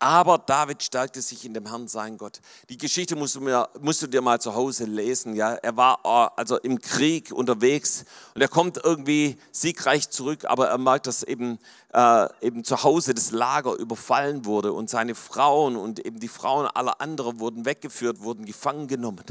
Aber 0.00 0.38
David 0.38 0.80
stärkte 0.80 1.20
sich 1.20 1.44
in 1.44 1.54
dem 1.54 1.66
Herrn, 1.66 1.88
sein 1.88 2.18
Gott. 2.18 2.40
Die 2.68 2.78
Geschichte 2.78 3.16
musst 3.16 3.34
du, 3.34 3.40
mir, 3.40 3.68
musst 3.80 4.00
du 4.00 4.06
dir 4.06 4.22
mal 4.22 4.40
zu 4.40 4.54
Hause 4.54 4.84
lesen. 4.84 5.34
Ja? 5.34 5.54
Er 5.54 5.76
war 5.76 5.98
äh, 6.04 6.40
also 6.40 6.56
im 6.58 6.80
Krieg 6.80 7.32
unterwegs 7.32 8.04
und 8.34 8.40
er 8.40 8.46
kommt 8.46 8.78
irgendwie 8.84 9.38
siegreich 9.50 10.08
zurück, 10.08 10.44
aber 10.44 10.68
er 10.68 10.78
merkt, 10.78 11.08
dass 11.08 11.24
eben, 11.24 11.58
äh, 11.92 12.28
eben 12.40 12.62
zu 12.62 12.84
Hause 12.84 13.12
das 13.12 13.32
Lager 13.32 13.74
überfallen 13.74 14.44
wurde 14.44 14.72
und 14.72 14.88
seine 14.88 15.16
Frauen 15.16 15.76
und 15.76 15.98
eben 16.06 16.20
die 16.20 16.28
Frauen 16.28 16.68
aller 16.68 17.00
anderen 17.00 17.40
wurden 17.40 17.64
weggeführt, 17.64 18.20
wurden 18.20 18.44
gefangen 18.44 18.86
genommen. 18.86 19.24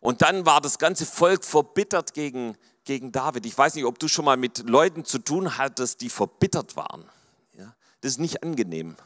Und 0.00 0.22
dann 0.22 0.44
war 0.44 0.60
das 0.60 0.78
ganze 0.78 1.06
Volk 1.06 1.44
verbittert 1.44 2.14
gegen, 2.14 2.56
gegen 2.84 3.12
David. 3.12 3.46
Ich 3.46 3.56
weiß 3.56 3.76
nicht, 3.76 3.84
ob 3.84 4.00
du 4.00 4.08
schon 4.08 4.24
mal 4.24 4.36
mit 4.36 4.68
Leuten 4.68 5.04
zu 5.04 5.20
tun 5.20 5.56
hattest, 5.56 6.00
die 6.00 6.10
verbittert 6.10 6.74
waren. 6.74 7.04
Ja? 7.56 7.74
Das 8.00 8.12
ist 8.12 8.18
nicht 8.18 8.42
angenehm. 8.42 8.96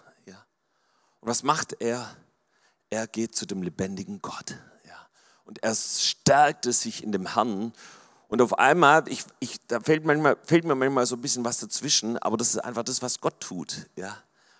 Und 1.22 1.28
was 1.28 1.44
macht 1.44 1.76
er? 1.80 2.16
Er 2.90 3.06
geht 3.06 3.34
zu 3.34 3.46
dem 3.46 3.62
lebendigen 3.62 4.20
Gott. 4.20 4.56
Ja. 4.86 5.08
Und 5.44 5.62
er 5.62 5.74
stärkte 5.74 6.72
sich 6.72 7.02
in 7.02 7.12
dem 7.12 7.34
Herrn. 7.34 7.72
Und 8.26 8.42
auf 8.42 8.58
einmal, 8.58 9.04
ich, 9.08 9.24
ich, 9.38 9.64
da 9.68 9.78
fällt, 9.78 10.04
manchmal, 10.04 10.36
fällt 10.42 10.64
mir 10.64 10.74
manchmal 10.74 11.06
so 11.06 11.14
ein 11.14 11.20
bisschen 11.20 11.44
was 11.44 11.60
dazwischen, 11.60 12.18
aber 12.18 12.36
das 12.36 12.48
ist 12.48 12.58
einfach 12.58 12.82
das, 12.82 13.02
was 13.02 13.20
Gott 13.20 13.38
tut. 13.40 13.88
Ja. 13.94 14.16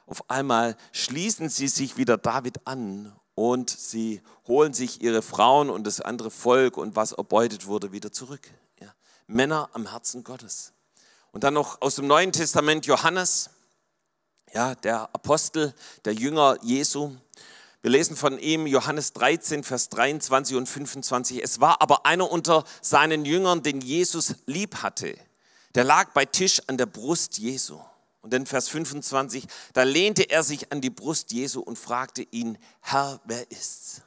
Auf 0.07 0.31
einmal 0.31 0.77
schließen 0.93 1.49
sie 1.49 1.67
sich 1.67 1.97
wieder 1.97 2.17
David 2.17 2.65
an 2.65 3.13
und 3.35 3.69
sie 3.69 4.23
holen 4.47 4.73
sich 4.73 5.03
ihre 5.03 5.23
Frauen 5.23 5.69
und 5.69 5.85
das 5.85 6.01
andere 6.01 6.31
Volk 6.31 6.77
und 6.77 6.95
was 6.95 7.11
erbeutet 7.11 7.67
wurde 7.67 7.91
wieder 7.91 8.13
zurück. 8.13 8.49
Ja. 8.81 8.95
Männer 9.27 9.69
am 9.73 9.91
Herzen 9.91 10.23
Gottes. 10.23 10.75
Und 11.33 11.43
dann 11.43 11.55
noch 11.55 11.81
aus 11.83 11.97
dem 11.97 12.07
Neuen 12.07 12.31
Testament 12.31 12.87
Johannes 12.87 13.51
ja, 14.55 14.75
der 14.75 15.03
Apostel, 15.15 15.75
der 16.05 16.15
Jünger 16.15 16.57
Jesu. 16.63 17.13
Wir 17.81 17.91
lesen 17.91 18.17
von 18.17 18.39
ihm 18.39 18.67
Johannes 18.67 19.13
13, 19.13 19.65
Vers 19.65 19.89
23 19.89 20.57
und 20.57 20.69
25. 20.69 21.43
Es 21.43 21.61
war 21.61 21.81
aber 21.81 22.07
einer 22.07 22.31
unter 22.31 22.65
seinen 22.81 23.25
Jüngern, 23.25 23.63
den 23.63 23.81
Jesus 23.81 24.35
lieb 24.47 24.83
hatte. 24.83 25.17
Der 25.75 25.85
lag 25.85 26.13
bei 26.13 26.25
Tisch 26.25 26.61
an 26.67 26.77
der 26.77 26.87
Brust 26.87 27.39
Jesu. 27.39 27.79
Und 28.21 28.33
dann 28.33 28.47
Vers 28.47 28.69
25, 28.69 29.49
da 29.73 29.83
lehnte 29.83 30.31
er 30.31 30.45
sich 30.45 30.71
an 30.71 30.81
die 30.81 30.91
Brust 30.91 31.33
Jesu 31.33 31.61
und 31.61 31.77
fragte 31.77 32.23
ihn, 32.31 32.57
Herr, 32.81 33.21
wer 33.25 33.51
ist's? 33.51 34.03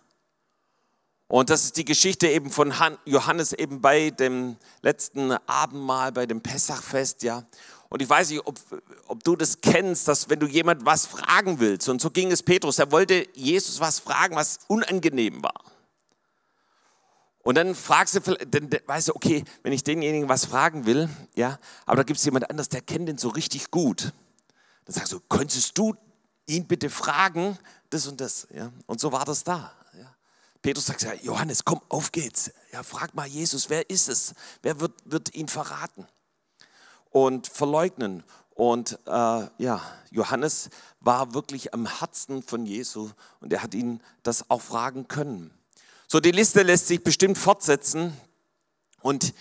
Und 1.28 1.50
das 1.50 1.66
ist 1.66 1.78
die 1.78 1.86
Geschichte 1.86 2.28
eben 2.28 2.52
von 2.52 2.74
Johannes 3.06 3.52
eben 3.52 3.82
bei 3.82 4.12
dem 4.12 4.58
letzten 4.82 5.34
Abendmahl, 5.48 6.12
bei 6.12 6.26
dem 6.28 6.40
Pessachfest, 6.40 7.24
ja. 7.24 7.44
Und 7.90 8.02
ich 8.02 8.10
weiß 8.10 8.30
nicht, 8.32 8.46
ob, 8.46 8.60
ob 9.08 9.24
du 9.24 9.36
das 9.36 9.62
kennst, 9.62 10.08
dass 10.08 10.30
wenn 10.30 10.40
du 10.40 10.48
jemand 10.48 10.86
was 10.86 11.06
fragen 11.06 11.60
willst, 11.60 11.88
und 11.90 12.02
so 12.02 12.10
ging 12.10 12.32
es 12.32 12.44
Petrus, 12.44 12.80
er 12.80 12.92
wollte 12.92 13.28
Jesus 13.34 13.80
was 13.80 14.00
fragen, 14.00 14.36
was 14.36 14.60
unangenehm 14.68 15.44
war. 15.44 15.64
Und 17.44 17.56
dann 17.56 17.76
fragst 17.76 18.16
du, 18.16 18.20
dann 18.22 18.70
weißt 18.88 19.10
du, 19.10 19.16
okay, 19.16 19.44
wenn 19.62 19.72
ich 19.72 19.84
denjenigen 19.84 20.28
was 20.28 20.46
fragen 20.46 20.88
will, 20.88 21.08
ja, 21.36 21.60
aber 21.86 21.98
da 21.98 22.04
gibt 22.04 22.18
es 22.18 22.26
jemand 22.26 22.50
anders, 22.50 22.70
der 22.70 22.82
kennt 22.82 23.08
den 23.08 23.20
so 23.20 23.30
richtig 23.30 23.70
gut. 23.70 24.14
Dann 24.86 24.96
sagst 24.96 25.14
du, 25.14 25.20
könntest 25.30 25.78
du 25.78 25.96
ihn 26.48 26.66
bitte 26.66 26.90
fragen, 26.90 27.58
das 27.92 28.08
und 28.08 28.20
das, 28.20 28.48
ja. 28.52 28.72
Und 28.88 29.00
so 29.00 29.12
war 29.12 29.26
das 29.26 29.44
da. 29.44 29.72
Ja. 29.94 30.16
Petrus 30.62 30.88
sagt, 30.88 31.04
ja, 31.04 31.14
Johannes, 31.14 31.64
komm, 31.64 31.82
auf 31.88 32.12
geht's. 32.12 32.52
Ja, 32.72 32.82
frag 32.82 33.14
mal 33.14 33.28
Jesus, 33.28 33.70
wer 33.70 33.88
ist 33.92 34.10
es? 34.10 34.34
Wer 34.64 34.80
wird, 34.80 34.94
wird 35.06 35.36
ihn 35.36 35.48
verraten? 35.48 36.08
Und 37.16 37.48
verleugnen. 37.48 38.26
Und 38.56 39.00
äh, 39.06 39.48
ja, 39.58 39.82
Johannes 40.12 40.70
war 41.00 41.34
wirklich 41.34 41.74
am 41.74 41.86
Herzen 42.00 42.44
von 42.44 42.66
Jesu 42.66 43.10
und 43.40 43.54
er 43.54 43.64
hat 43.64 43.74
ihn 43.74 44.02
das 44.24 44.50
auch 44.50 44.62
fragen 44.62 45.08
können. 45.08 45.50
So, 46.10 46.20
die 46.20 46.32
Liste 46.32 46.64
lässt 46.64 46.88
sich 46.88 47.02
bestimmt 47.02 47.38
fortsetzen. 47.38 48.12
Und 49.02 49.34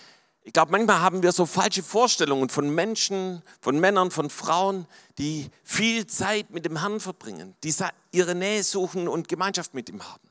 ich 0.43 0.53
glaube, 0.53 0.71
manchmal 0.71 1.01
haben 1.01 1.21
wir 1.21 1.33
so 1.33 1.45
falsche 1.45 1.83
Vorstellungen 1.83 2.47
von 2.47 2.69
Menschen, 2.69 3.41
von 3.59 3.77
Männern, 3.77 4.09
von 4.09 4.29
Frauen, 4.29 4.87
die 5.17 5.49
viel 5.65 6.07
Zeit 6.07 6.51
mit 6.51 6.63
dem 6.63 6.79
Herrn 6.79 7.01
verbringen, 7.01 7.55
die 7.65 7.75
ihre 8.13 8.35
Nähe 8.35 8.63
suchen 8.63 9.09
und 9.09 9.27
Gemeinschaft 9.27 9.73
mit 9.73 9.89
ihm 9.89 10.01
haben. 10.01 10.29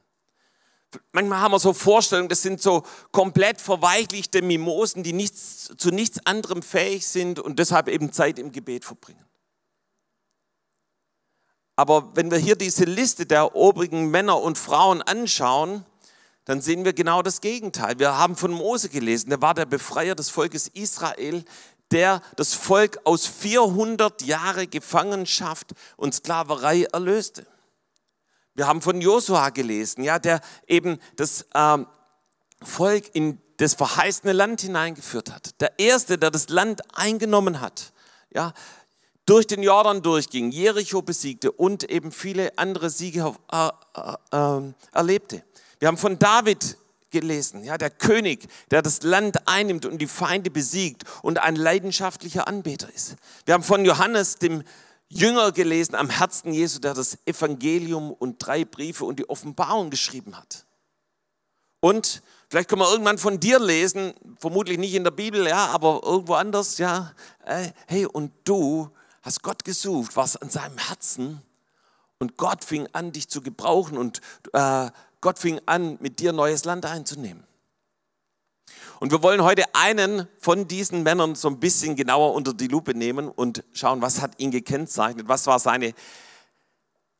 Manchmal 1.12 1.40
haben 1.40 1.52
wir 1.52 1.58
so 1.58 1.72
Vorstellungen, 1.72 2.28
das 2.28 2.42
sind 2.42 2.60
so 2.60 2.82
komplett 3.12 3.60
verweichlichte 3.60 4.42
Mimosen, 4.42 5.02
die 5.02 5.12
nichts, 5.12 5.72
zu 5.76 5.90
nichts 5.90 6.24
anderem 6.26 6.62
fähig 6.62 7.06
sind 7.06 7.38
und 7.38 7.58
deshalb 7.58 7.88
eben 7.88 8.12
Zeit 8.12 8.38
im 8.38 8.52
Gebet 8.52 8.84
verbringen. 8.84 9.24
Aber 11.76 12.14
wenn 12.14 12.30
wir 12.30 12.38
hier 12.38 12.56
diese 12.56 12.84
Liste 12.84 13.26
der 13.26 13.56
obrigen 13.56 14.10
Männer 14.10 14.40
und 14.40 14.58
Frauen 14.58 15.02
anschauen, 15.02 15.84
dann 16.44 16.60
sehen 16.60 16.84
wir 16.84 16.92
genau 16.92 17.22
das 17.22 17.40
Gegenteil. 17.40 17.98
Wir 17.98 18.16
haben 18.18 18.36
von 18.36 18.52
Mose 18.52 18.88
gelesen, 18.88 19.30
der 19.30 19.42
war 19.42 19.54
der 19.54 19.66
Befreier 19.66 20.14
des 20.14 20.30
Volkes 20.30 20.68
Israel, 20.68 21.44
der 21.90 22.22
das 22.36 22.54
Volk 22.54 22.98
aus 23.04 23.26
400 23.26 24.22
Jahre 24.22 24.66
Gefangenschaft 24.66 25.72
und 25.96 26.14
Sklaverei 26.14 26.84
erlöste. 26.92 27.46
Wir 28.54 28.66
haben 28.66 28.80
von 28.80 29.00
Josua 29.00 29.50
gelesen, 29.50 30.04
ja, 30.04 30.18
der 30.18 30.40
eben 30.66 30.98
das 31.16 31.46
ähm, 31.54 31.86
Volk 32.62 33.10
in 33.14 33.40
das 33.56 33.74
verheißene 33.74 34.32
Land 34.32 34.60
hineingeführt 34.62 35.32
hat. 35.32 35.60
Der 35.60 35.78
erste, 35.78 36.18
der 36.18 36.30
das 36.30 36.48
Land 36.48 36.82
eingenommen 36.96 37.60
hat, 37.60 37.92
ja, 38.32 38.52
durch 39.26 39.46
den 39.46 39.62
Jordan 39.62 40.02
durchging, 40.02 40.50
Jericho 40.50 41.02
besiegte 41.02 41.50
und 41.50 41.84
eben 41.90 42.12
viele 42.12 42.56
andere 42.58 42.90
Siege 42.90 43.34
äh, 43.50 43.68
äh, 43.94 44.14
ähm, 44.32 44.74
erlebte. 44.92 45.42
Wir 45.78 45.88
haben 45.88 45.96
von 45.96 46.18
David 46.18 46.76
gelesen, 47.10 47.64
ja, 47.64 47.78
der 47.78 47.90
König, 47.90 48.46
der 48.70 48.82
das 48.82 49.02
Land 49.02 49.48
einnimmt 49.48 49.86
und 49.86 49.98
die 49.98 50.06
Feinde 50.06 50.50
besiegt 50.50 51.04
und 51.22 51.38
ein 51.38 51.56
leidenschaftlicher 51.56 52.48
Anbeter 52.48 52.88
ist. 52.92 53.16
Wir 53.46 53.54
haben 53.54 53.62
von 53.62 53.84
Johannes, 53.84 54.36
dem 54.36 54.64
Jünger 55.08 55.52
gelesen 55.52 55.94
am 55.94 56.10
Herzen 56.10 56.52
Jesu, 56.52 56.80
der 56.80 56.94
das 56.94 57.18
Evangelium 57.26 58.12
und 58.12 58.38
drei 58.44 58.64
Briefe 58.64 59.04
und 59.04 59.18
die 59.18 59.28
Offenbarung 59.28 59.90
geschrieben 59.90 60.36
hat. 60.36 60.64
Und 61.80 62.22
vielleicht 62.48 62.68
können 62.68 62.80
wir 62.80 62.90
irgendwann 62.90 63.18
von 63.18 63.38
dir 63.38 63.58
lesen, 63.58 64.14
vermutlich 64.38 64.78
nicht 64.78 64.94
in 64.94 65.04
der 65.04 65.10
Bibel, 65.10 65.46
ja, 65.46 65.66
aber 65.66 66.00
irgendwo 66.02 66.34
anders, 66.34 66.78
ja. 66.78 67.12
Äh, 67.44 67.70
hey, 67.86 68.06
und 68.06 68.32
du 68.44 68.90
hast 69.22 69.42
Gott 69.42 69.64
gesucht, 69.64 70.16
warst 70.16 70.40
an 70.40 70.48
seinem 70.50 70.78
Herzen 70.78 71.42
und 72.18 72.36
Gott 72.36 72.64
fing 72.64 72.88
an, 72.92 73.12
dich 73.12 73.28
zu 73.28 73.42
gebrauchen 73.42 73.98
und 73.98 74.20
äh, 74.52 74.90
Gott 75.20 75.38
fing 75.38 75.60
an, 75.66 75.98
mit 76.00 76.20
dir 76.20 76.32
neues 76.32 76.64
Land 76.64 76.86
einzunehmen. 76.86 77.44
Und 79.00 79.12
wir 79.12 79.22
wollen 79.22 79.42
heute 79.42 79.64
einen 79.74 80.28
von 80.38 80.68
diesen 80.68 81.02
Männern 81.02 81.34
so 81.34 81.48
ein 81.48 81.60
bisschen 81.60 81.96
genauer 81.96 82.34
unter 82.34 82.54
die 82.54 82.68
Lupe 82.68 82.94
nehmen 82.94 83.28
und 83.28 83.64
schauen, 83.72 84.02
was 84.02 84.20
hat 84.20 84.32
ihn 84.38 84.50
gekennzeichnet, 84.50 85.28
was 85.28 85.46
war 85.46 85.58
seine 85.58 85.94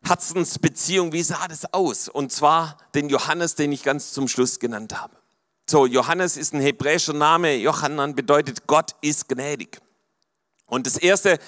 Herzensbeziehung, 0.05 1.13
wie 1.13 1.23
sah 1.23 1.49
das 1.49 1.73
aus? 1.73 2.09
Und 2.09 2.31
zwar 2.33 2.77
den 2.95 3.09
Johannes, 3.09 3.55
den 3.55 3.73
ich 3.73 3.83
ganz 3.83 4.13
zum 4.13 4.29
Schluss 4.29 4.61
genannt 4.61 5.01
habe. 5.01 5.17
So, 5.69 5.87
Johannes 5.87 6.37
ist 6.37 6.53
ein 6.53 6.61
hebräischer 6.61 7.15
Name. 7.15 7.55
Johannan 7.55 8.15
bedeutet 8.15 8.67
Gott 8.67 8.95
ist 9.01 9.29
gnädig. 9.29 9.81
Und 10.67 10.87
das 10.87 10.97
erste, 10.99 11.39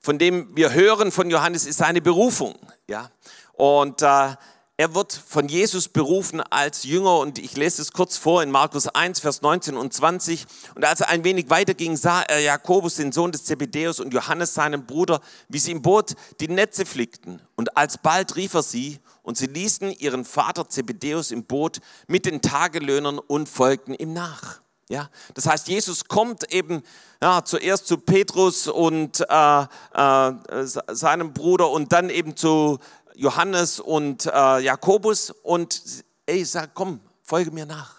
von 0.00 0.18
dem 0.18 0.54
wir 0.56 0.72
hören 0.72 1.12
von 1.12 1.30
Johannes, 1.30 1.66
ist 1.66 1.78
seine 1.78 2.00
Berufung. 2.00 2.56
Ja, 2.88 3.10
und 3.52 4.02
äh, 4.02 4.34
er 4.80 4.94
wird 4.94 5.12
von 5.12 5.46
Jesus 5.46 5.88
berufen 5.88 6.40
als 6.40 6.84
Jünger 6.84 7.18
und 7.18 7.38
ich 7.38 7.54
lese 7.54 7.82
es 7.82 7.92
kurz 7.92 8.16
vor 8.16 8.42
in 8.42 8.50
Markus 8.50 8.88
1, 8.88 9.20
Vers 9.20 9.42
19 9.42 9.76
und 9.76 9.92
20. 9.92 10.46
Und 10.74 10.86
als 10.86 11.02
er 11.02 11.10
ein 11.10 11.22
wenig 11.22 11.50
weiter 11.50 11.74
ging, 11.74 11.98
sah 11.98 12.22
er 12.22 12.40
Jakobus, 12.40 12.94
den 12.94 13.12
Sohn 13.12 13.30
des 13.30 13.44
Zebedeus 13.44 14.00
und 14.00 14.14
Johannes, 14.14 14.54
seinen 14.54 14.86
Bruder, 14.86 15.20
wie 15.50 15.58
sie 15.58 15.72
im 15.72 15.82
Boot 15.82 16.14
die 16.40 16.48
Netze 16.48 16.86
flickten. 16.86 17.42
Und 17.56 17.76
alsbald 17.76 18.36
rief 18.36 18.54
er 18.54 18.62
sie 18.62 19.00
und 19.22 19.36
sie 19.36 19.48
ließen 19.48 19.92
ihren 19.92 20.24
Vater 20.24 20.66
Zebedeus 20.66 21.30
im 21.30 21.44
Boot 21.44 21.80
mit 22.06 22.24
den 22.24 22.40
Tagelöhnern 22.40 23.18
und 23.18 23.50
folgten 23.50 23.92
ihm 23.92 24.14
nach. 24.14 24.62
Ja, 24.90 25.08
das 25.34 25.46
heißt, 25.46 25.68
Jesus 25.68 26.06
kommt 26.06 26.52
eben 26.52 26.82
ja, 27.22 27.44
zuerst 27.44 27.86
zu 27.86 27.96
Petrus 27.96 28.66
und 28.66 29.20
äh, 29.20 29.62
äh, 29.62 30.64
seinem 30.64 31.32
Bruder 31.32 31.70
und 31.70 31.92
dann 31.92 32.10
eben 32.10 32.34
zu 32.34 32.80
Johannes 33.20 33.80
und 33.80 34.24
äh, 34.24 34.60
Jakobus 34.60 35.30
und 35.42 35.82
ey, 36.24 36.42
sag, 36.42 36.72
komm, 36.72 37.00
folge 37.22 37.50
mir 37.50 37.66
nach. 37.66 37.96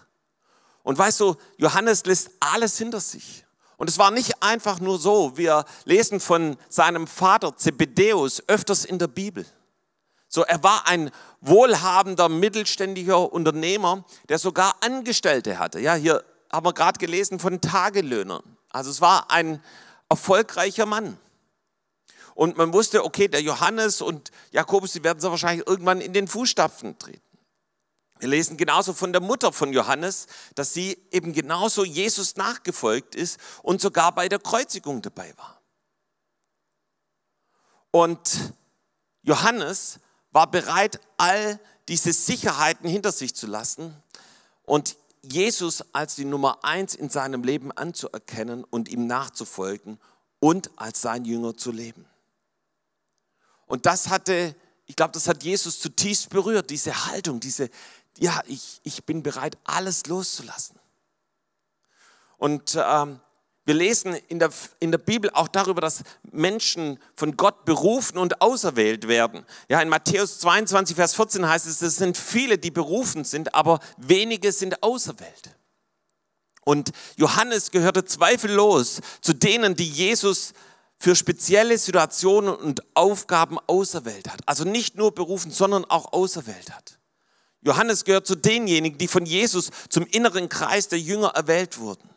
Und 0.82 0.98
weißt 0.98 1.20
du, 1.20 1.36
Johannes 1.58 2.06
lässt 2.06 2.32
alles 2.40 2.76
hinter 2.80 3.00
sich. 3.00 3.46
Und 3.78 3.88
es 3.88 4.00
war 4.00 4.10
nicht 4.10 4.42
einfach 4.42 4.80
nur 4.80 4.98
so. 4.98 5.38
Wir 5.38 5.66
lesen 5.86 6.20
von 6.20 6.58
seinem 6.70 7.06
Vater 7.06 7.56
Zebedeus 7.56 8.42
öfters 8.48 8.84
in 8.84 8.98
der 8.98 9.10
Bibel. 9.10 9.46
So, 10.28 10.44
er 10.44 10.64
war 10.64 10.88
ein 10.88 11.12
wohlhabender, 11.40 12.28
mittelständiger 12.28 13.32
Unternehmer, 13.32 14.04
der 14.28 14.40
sogar 14.40 14.76
Angestellte 14.82 15.60
hatte. 15.60 15.80
Ja, 15.80 15.94
hier 15.94 16.24
haben 16.52 16.66
wir 16.66 16.74
gerade 16.74 16.98
gelesen 16.98 17.38
von 17.38 17.62
Tagelöhnern. 17.62 18.42
Also 18.72 18.90
es 18.90 19.02
war 19.02 19.30
ein 19.30 19.62
erfolgreicher 20.10 20.88
Mann. 20.88 21.20
Und 22.36 22.58
man 22.58 22.74
wusste, 22.74 23.04
okay, 23.04 23.28
der 23.28 23.42
Johannes 23.42 24.02
und 24.02 24.32
Jakobus, 24.52 24.94
die 24.94 25.04
werden 25.04 25.20
so 25.20 25.32
wahrscheinlich 25.32 25.68
irgendwann 25.68 26.02
in 26.02 26.14
den 26.14 26.28
Fußstapfen 26.28 26.98
treten. 26.98 27.22
Wir 28.20 28.30
lesen 28.30 28.56
genauso 28.56 28.94
von 28.94 29.12
der 29.12 29.22
Mutter 29.22 29.52
von 29.52 29.74
Johannes, 29.74 30.28
dass 30.54 30.76
sie 30.76 30.98
eben 31.12 31.34
genauso 31.34 31.84
Jesus 31.84 32.36
nachgefolgt 32.36 33.16
ist 33.16 33.40
und 33.64 33.82
sogar 33.82 34.14
bei 34.14 34.30
der 34.30 34.38
Kreuzigung 34.38 35.02
dabei 35.02 35.34
war. 35.38 35.60
Und 37.90 38.54
Johannes 39.24 40.00
war 40.32 40.50
bereit, 40.50 41.00
all 41.18 41.60
diese 41.88 42.14
Sicherheiten 42.14 42.88
hinter 42.88 43.12
sich 43.12 43.36
zu 43.36 43.48
lassen 43.48 43.96
und 44.64 44.98
Jesus 45.24 45.84
als 45.94 46.16
die 46.16 46.26
Nummer 46.26 46.64
eins 46.64 46.96
in 46.96 47.10
seinem 47.10 47.44
Leben 47.44 47.72
anzuerkennen 47.72 48.64
und 48.64 48.88
ihm 48.88 49.08
nachzufolgen 49.08 50.00
und 50.40 50.72
als 50.78 51.02
sein 51.02 51.26
Jünger 51.26 51.58
zu 51.58 51.72
leben. 51.72 52.06
Und 53.72 53.86
das 53.86 54.10
hatte, 54.10 54.54
ich 54.86 54.98
glaube, 54.98 55.14
das 55.14 55.30
hat 55.30 55.44
Jesus 55.44 55.80
zutiefst 55.80 56.30
berührt, 56.30 56.70
diese 56.70 57.06
Haltung, 57.06 57.40
diese, 57.40 57.70
ja, 58.18 58.42
ich, 58.46 58.82
ich 58.84 59.06
bin 59.06 59.24
bereit, 59.24 59.58
alles 59.64 60.08
loszulassen. 60.08 60.78
Und 62.36 62.78
ähm, 62.78 63.22
wir 63.64 63.74
lesen 63.74 64.14
in 64.28 64.40
der, 64.40 64.52
in 64.82 64.92
der 64.92 64.98
Bibel 64.98 65.30
auch 65.30 65.48
darüber, 65.48 65.80
dass 65.80 66.04
Menschen 66.34 67.00
von 67.16 67.38
Gott 67.38 67.64
berufen 67.64 68.18
und 68.18 68.42
auserwählt 68.42 69.08
werden. 69.08 69.46
Ja, 69.70 69.82
in 69.82 69.88
Matthäus 69.88 70.40
22, 70.40 70.98
Vers 70.98 71.16
14 71.16 71.48
heißt 71.48 71.66
es, 71.66 71.82
es 71.82 71.96
sind 71.96 72.18
viele, 72.18 72.58
die 72.58 72.72
berufen 72.72 73.24
sind, 73.24 73.56
aber 73.56 73.80
wenige 73.96 74.52
sind 74.52 74.84
auserwählt. 74.84 75.56
Und 76.66 76.92
Johannes 77.16 77.72
gehörte 77.72 78.04
zweifellos 78.04 79.00
zu 79.22 79.32
denen, 79.32 79.78
die 79.78 79.88
Jesus 79.88 80.52
für 81.02 81.16
spezielle 81.16 81.80
Situationen 81.80 82.54
und 82.54 82.84
Aufgaben 82.96 83.58
auserwählt 83.66 84.32
hat. 84.32 84.40
Also 84.46 84.66
nicht 84.66 84.98
nur 84.98 85.16
berufen, 85.16 85.50
sondern 85.50 85.84
auch 85.84 86.14
auserwählt 86.14 86.70
hat. 86.70 87.00
Johannes 87.64 88.06
gehört 88.06 88.28
zu 88.28 88.36
denjenigen, 88.36 89.00
die 89.00 89.08
von 89.08 89.26
Jesus 89.26 89.72
zum 89.90 90.06
inneren 90.06 90.48
Kreis 90.48 90.90
der 90.90 91.00
Jünger 91.00 91.30
erwählt 91.30 91.80
wurden. 91.80 92.08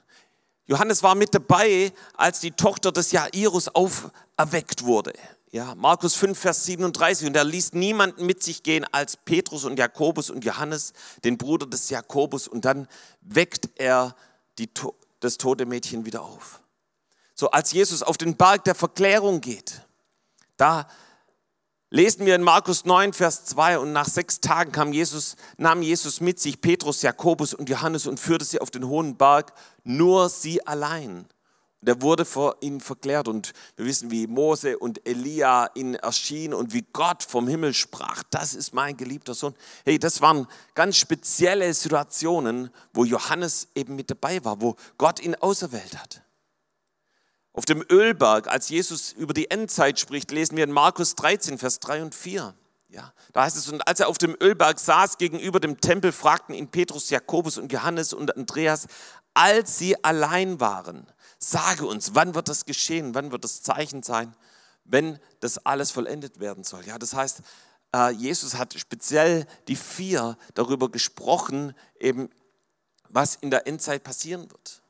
Johannes 0.66 1.02
war 1.02 1.14
mit 1.14 1.34
dabei, 1.34 1.94
als 2.12 2.40
die 2.40 2.50
Tochter 2.50 2.92
des 2.92 3.10
Jairus 3.10 3.68
auferweckt 3.68 4.84
wurde. 4.84 5.14
Ja, 5.50 5.74
Markus 5.74 6.14
5, 6.14 6.38
Vers 6.38 6.66
37. 6.66 7.26
Und 7.26 7.36
er 7.36 7.44
ließ 7.44 7.72
niemanden 7.72 8.26
mit 8.26 8.42
sich 8.42 8.62
gehen 8.62 8.84
als 8.92 9.16
Petrus 9.16 9.64
und 9.64 9.78
Jakobus 9.78 10.28
und 10.28 10.44
Johannes, 10.44 10.92
den 11.24 11.38
Bruder 11.38 11.64
des 11.64 11.88
Jakobus. 11.88 12.48
Und 12.48 12.66
dann 12.66 12.86
weckt 13.22 13.70
er 13.76 14.14
die, 14.58 14.68
das 15.20 15.38
tote 15.38 15.64
Mädchen 15.64 16.04
wieder 16.04 16.20
auf. 16.20 16.60
So 17.34 17.50
als 17.50 17.72
Jesus 17.72 18.02
auf 18.02 18.16
den 18.16 18.36
Berg 18.36 18.64
der 18.64 18.74
Verklärung 18.74 19.40
geht, 19.40 19.82
da 20.56 20.86
lesen 21.90 22.26
wir 22.26 22.34
in 22.34 22.42
Markus 22.42 22.84
9, 22.84 23.12
Vers 23.12 23.44
2, 23.46 23.78
und 23.78 23.92
nach 23.92 24.08
sechs 24.08 24.40
Tagen 24.40 24.72
kam 24.72 24.92
Jesus, 24.92 25.36
nahm 25.56 25.82
Jesus 25.82 26.20
mit 26.20 26.40
sich 26.40 26.60
Petrus, 26.60 27.02
Jakobus 27.02 27.54
und 27.54 27.68
Johannes 27.68 28.06
und 28.06 28.18
führte 28.18 28.44
sie 28.44 28.60
auf 28.60 28.70
den 28.70 28.86
hohen 28.86 29.16
Berg, 29.16 29.52
nur 29.84 30.28
sie 30.28 30.66
allein. 30.66 31.26
Und 31.80 31.88
er 31.88 32.02
wurde 32.02 32.24
vor 32.24 32.56
ihnen 32.62 32.80
verklärt 32.80 33.28
und 33.28 33.52
wir 33.76 33.84
wissen, 33.84 34.10
wie 34.10 34.26
Mose 34.26 34.78
und 34.78 35.06
Elia 35.06 35.70
ihnen 35.74 35.96
erschienen 35.96 36.54
und 36.54 36.72
wie 36.72 36.86
Gott 36.92 37.22
vom 37.22 37.46
Himmel 37.46 37.74
sprach, 37.74 38.22
das 38.30 38.54
ist 38.54 38.72
mein 38.72 38.96
geliebter 38.96 39.34
Sohn. 39.34 39.54
Hey, 39.84 39.98
das 39.98 40.20
waren 40.20 40.48
ganz 40.74 40.96
spezielle 40.96 41.72
Situationen, 41.74 42.70
wo 42.92 43.04
Johannes 43.04 43.68
eben 43.74 43.96
mit 43.96 44.10
dabei 44.10 44.44
war, 44.44 44.60
wo 44.62 44.76
Gott 44.98 45.20
ihn 45.20 45.34
auserwählt 45.34 45.96
hat. 45.96 46.23
Auf 47.54 47.64
dem 47.66 47.84
Ölberg, 47.88 48.48
als 48.48 48.68
Jesus 48.68 49.12
über 49.12 49.32
die 49.32 49.48
Endzeit 49.48 50.00
spricht, 50.00 50.32
lesen 50.32 50.56
wir 50.56 50.64
in 50.64 50.72
Markus 50.72 51.14
13, 51.14 51.56
Vers 51.56 51.78
3 51.78 52.02
und 52.02 52.14
4. 52.14 52.52
Ja, 52.88 53.12
da 53.32 53.44
heißt 53.44 53.56
es, 53.56 53.68
und 53.68 53.86
als 53.86 54.00
er 54.00 54.08
auf 54.08 54.18
dem 54.18 54.36
Ölberg 54.40 54.80
saß 54.80 55.18
gegenüber 55.18 55.60
dem 55.60 55.80
Tempel, 55.80 56.10
fragten 56.10 56.54
ihn 56.54 56.68
Petrus, 56.68 57.10
Jakobus 57.10 57.56
und 57.56 57.72
Johannes 57.72 58.12
und 58.12 58.36
Andreas, 58.36 58.88
als 59.34 59.78
sie 59.78 60.02
allein 60.04 60.58
waren, 60.58 61.06
sage 61.38 61.86
uns, 61.86 62.16
wann 62.16 62.34
wird 62.34 62.48
das 62.48 62.64
geschehen, 62.64 63.14
wann 63.14 63.30
wird 63.30 63.44
das 63.44 63.62
Zeichen 63.62 64.02
sein, 64.02 64.34
wenn 64.84 65.20
das 65.38 65.58
alles 65.58 65.92
vollendet 65.92 66.40
werden 66.40 66.64
soll. 66.64 66.84
Ja, 66.86 66.98
das 66.98 67.14
heißt, 67.14 67.42
äh, 67.94 68.10
Jesus 68.10 68.56
hat 68.56 68.74
speziell 68.74 69.46
die 69.68 69.76
vier 69.76 70.36
darüber 70.54 70.90
gesprochen, 70.90 71.74
eben 72.00 72.30
was 73.08 73.36
in 73.36 73.50
der 73.50 73.68
Endzeit 73.68 74.02
passieren 74.02 74.50
wird. 74.50 74.83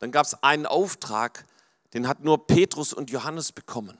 Dann 0.00 0.10
gab 0.10 0.26
es 0.26 0.42
einen 0.42 0.66
Auftrag, 0.66 1.46
den 1.94 2.08
hat 2.08 2.24
nur 2.24 2.46
Petrus 2.46 2.92
und 2.92 3.10
Johannes 3.10 3.52
bekommen. 3.52 3.96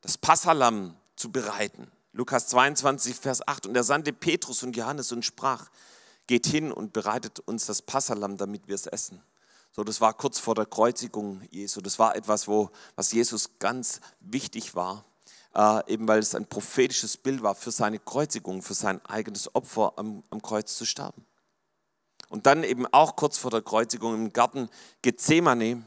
Das 0.00 0.18
Passalam 0.18 0.96
zu 1.16 1.30
bereiten. 1.30 1.90
Lukas 2.12 2.48
22, 2.48 3.16
Vers 3.16 3.46
8. 3.46 3.66
Und 3.66 3.76
er 3.76 3.84
sandte 3.84 4.12
Petrus 4.12 4.62
und 4.62 4.76
Johannes 4.76 5.12
und 5.12 5.24
sprach, 5.24 5.70
geht 6.26 6.46
hin 6.46 6.72
und 6.72 6.92
bereitet 6.92 7.40
uns 7.40 7.66
das 7.66 7.82
Passalam, 7.82 8.36
damit 8.36 8.66
wir 8.66 8.74
es 8.74 8.86
essen. 8.86 9.22
So, 9.72 9.82
das 9.82 10.00
war 10.00 10.14
kurz 10.14 10.38
vor 10.38 10.54
der 10.54 10.66
Kreuzigung 10.66 11.42
Jesu. 11.50 11.80
Das 11.80 11.98
war 11.98 12.14
etwas, 12.14 12.46
wo, 12.46 12.70
was 12.94 13.12
Jesus 13.12 13.58
ganz 13.58 14.00
wichtig 14.20 14.74
war, 14.76 15.04
äh, 15.54 15.92
eben 15.92 16.06
weil 16.06 16.20
es 16.20 16.34
ein 16.34 16.46
prophetisches 16.46 17.16
Bild 17.16 17.42
war 17.42 17.56
für 17.56 17.72
seine 17.72 17.98
Kreuzigung, 17.98 18.62
für 18.62 18.74
sein 18.74 19.04
eigenes 19.04 19.54
Opfer 19.54 19.94
am, 19.96 20.22
am 20.30 20.40
Kreuz 20.40 20.76
zu 20.76 20.84
sterben. 20.84 21.26
Und 22.28 22.46
dann 22.46 22.64
eben 22.64 22.86
auch 22.86 23.16
kurz 23.16 23.38
vor 23.38 23.50
der 23.50 23.62
Kreuzigung 23.62 24.14
im 24.14 24.32
Garten 24.32 24.68
Gethsemane, 25.02 25.84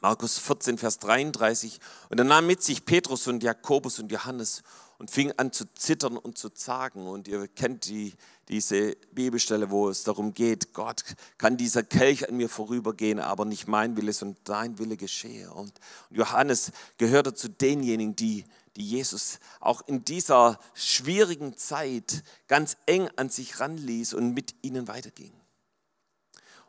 Markus 0.00 0.38
14, 0.38 0.78
Vers 0.78 0.98
33. 0.98 1.80
Und 2.08 2.18
er 2.18 2.24
nahm 2.24 2.46
mit 2.46 2.62
sich 2.62 2.84
Petrus 2.84 3.26
und 3.26 3.42
Jakobus 3.42 3.98
und 3.98 4.12
Johannes 4.12 4.62
und 4.98 5.10
fing 5.10 5.32
an 5.36 5.52
zu 5.52 5.64
zittern 5.74 6.16
und 6.16 6.38
zu 6.38 6.50
zagen. 6.50 7.06
Und 7.06 7.28
ihr 7.28 7.48
kennt 7.48 7.86
die, 7.86 8.14
diese 8.48 8.96
Bibelstelle, 9.12 9.70
wo 9.70 9.88
es 9.88 10.02
darum 10.02 10.34
geht, 10.34 10.72
Gott, 10.72 11.02
kann 11.38 11.56
dieser 11.56 11.82
Kelch 11.82 12.28
an 12.28 12.36
mir 12.36 12.48
vorübergehen, 12.48 13.20
aber 13.20 13.44
nicht 13.44 13.68
mein 13.68 13.96
Wille, 13.96 14.12
sondern 14.12 14.42
dein 14.44 14.78
Wille 14.78 14.96
geschehe. 14.96 15.52
Und 15.52 15.72
Johannes 16.10 16.72
gehörte 16.96 17.34
zu 17.34 17.48
denjenigen, 17.48 18.16
die, 18.16 18.44
die 18.76 18.84
Jesus 18.84 19.38
auch 19.60 19.82
in 19.86 20.04
dieser 20.04 20.58
schwierigen 20.74 21.56
Zeit 21.56 22.22
ganz 22.48 22.76
eng 22.86 23.08
an 23.16 23.30
sich 23.30 23.60
ranließ 23.60 24.14
und 24.14 24.34
mit 24.34 24.54
ihnen 24.62 24.88
weiterging. 24.88 25.37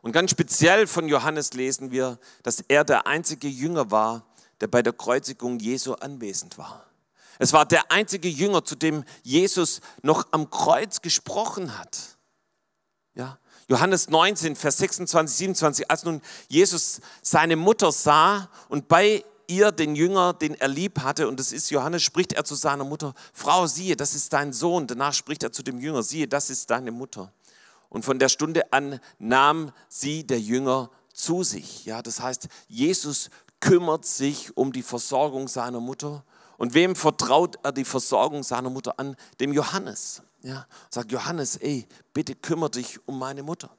Und 0.02 0.12
ganz 0.12 0.30
speziell 0.30 0.86
von 0.86 1.08
Johannes 1.08 1.52
lesen 1.52 1.90
wir, 1.90 2.18
dass 2.42 2.64
er 2.68 2.84
der 2.84 3.06
einzige 3.06 3.48
Jünger 3.48 3.90
war, 3.90 4.24
der 4.60 4.66
bei 4.66 4.82
der 4.82 4.92
Kreuzigung 4.92 5.58
Jesu 5.58 5.94
anwesend 5.94 6.58
war. 6.58 6.86
Es 7.38 7.52
war 7.52 7.64
der 7.64 7.90
einzige 7.90 8.28
Jünger, 8.28 8.64
zu 8.64 8.74
dem 8.74 9.04
Jesus 9.22 9.80
noch 10.02 10.26
am 10.30 10.50
Kreuz 10.50 11.00
gesprochen 11.00 11.78
hat. 11.78 12.18
Ja, 13.14 13.38
Johannes 13.68 14.10
19, 14.10 14.56
Vers 14.56 14.78
26, 14.78 15.36
27, 15.36 15.90
als 15.90 16.04
nun 16.04 16.20
Jesus 16.48 17.00
seine 17.22 17.56
Mutter 17.56 17.92
sah 17.92 18.50
und 18.68 18.88
bei 18.88 19.24
ihr 19.46 19.72
den 19.72 19.96
Jünger, 19.96 20.32
den 20.32 20.54
er 20.54 20.68
lieb 20.68 21.00
hatte, 21.00 21.28
und 21.28 21.40
das 21.40 21.52
ist 21.52 21.70
Johannes, 21.70 22.02
spricht 22.02 22.32
er 22.32 22.44
zu 22.44 22.54
seiner 22.54 22.84
Mutter, 22.84 23.14
Frau, 23.32 23.66
siehe, 23.66 23.96
das 23.96 24.14
ist 24.14 24.32
dein 24.32 24.52
Sohn. 24.52 24.86
Danach 24.86 25.12
spricht 25.12 25.42
er 25.42 25.52
zu 25.52 25.62
dem 25.62 25.80
Jünger, 25.80 26.02
siehe, 26.02 26.28
das 26.28 26.50
ist 26.50 26.70
deine 26.70 26.90
Mutter. 26.90 27.32
Und 27.90 28.04
von 28.04 28.18
der 28.18 28.28
Stunde 28.28 28.72
an 28.72 29.00
nahm 29.18 29.72
sie 29.88 30.26
der 30.26 30.40
Jünger 30.40 30.90
zu 31.12 31.42
sich. 31.42 31.84
Ja, 31.84 32.00
das 32.00 32.20
heißt, 32.20 32.48
Jesus 32.68 33.28
kümmert 33.58 34.06
sich 34.06 34.56
um 34.56 34.72
die 34.72 34.82
Versorgung 34.82 35.48
seiner 35.48 35.80
Mutter. 35.80 36.24
Und 36.56 36.72
wem 36.74 36.94
vertraut 36.94 37.58
er 37.62 37.72
die 37.72 37.84
Versorgung 37.84 38.42
seiner 38.42 38.70
Mutter 38.70 38.98
an? 38.98 39.16
Dem 39.40 39.52
Johannes. 39.52 40.22
Ja, 40.42 40.66
sagt 40.88 41.12
Johannes, 41.12 41.56
ey, 41.56 41.86
bitte 42.14 42.34
kümmere 42.34 42.70
dich 42.70 42.98
um 43.06 43.18
meine 43.18 43.42
Mutter. 43.42 43.76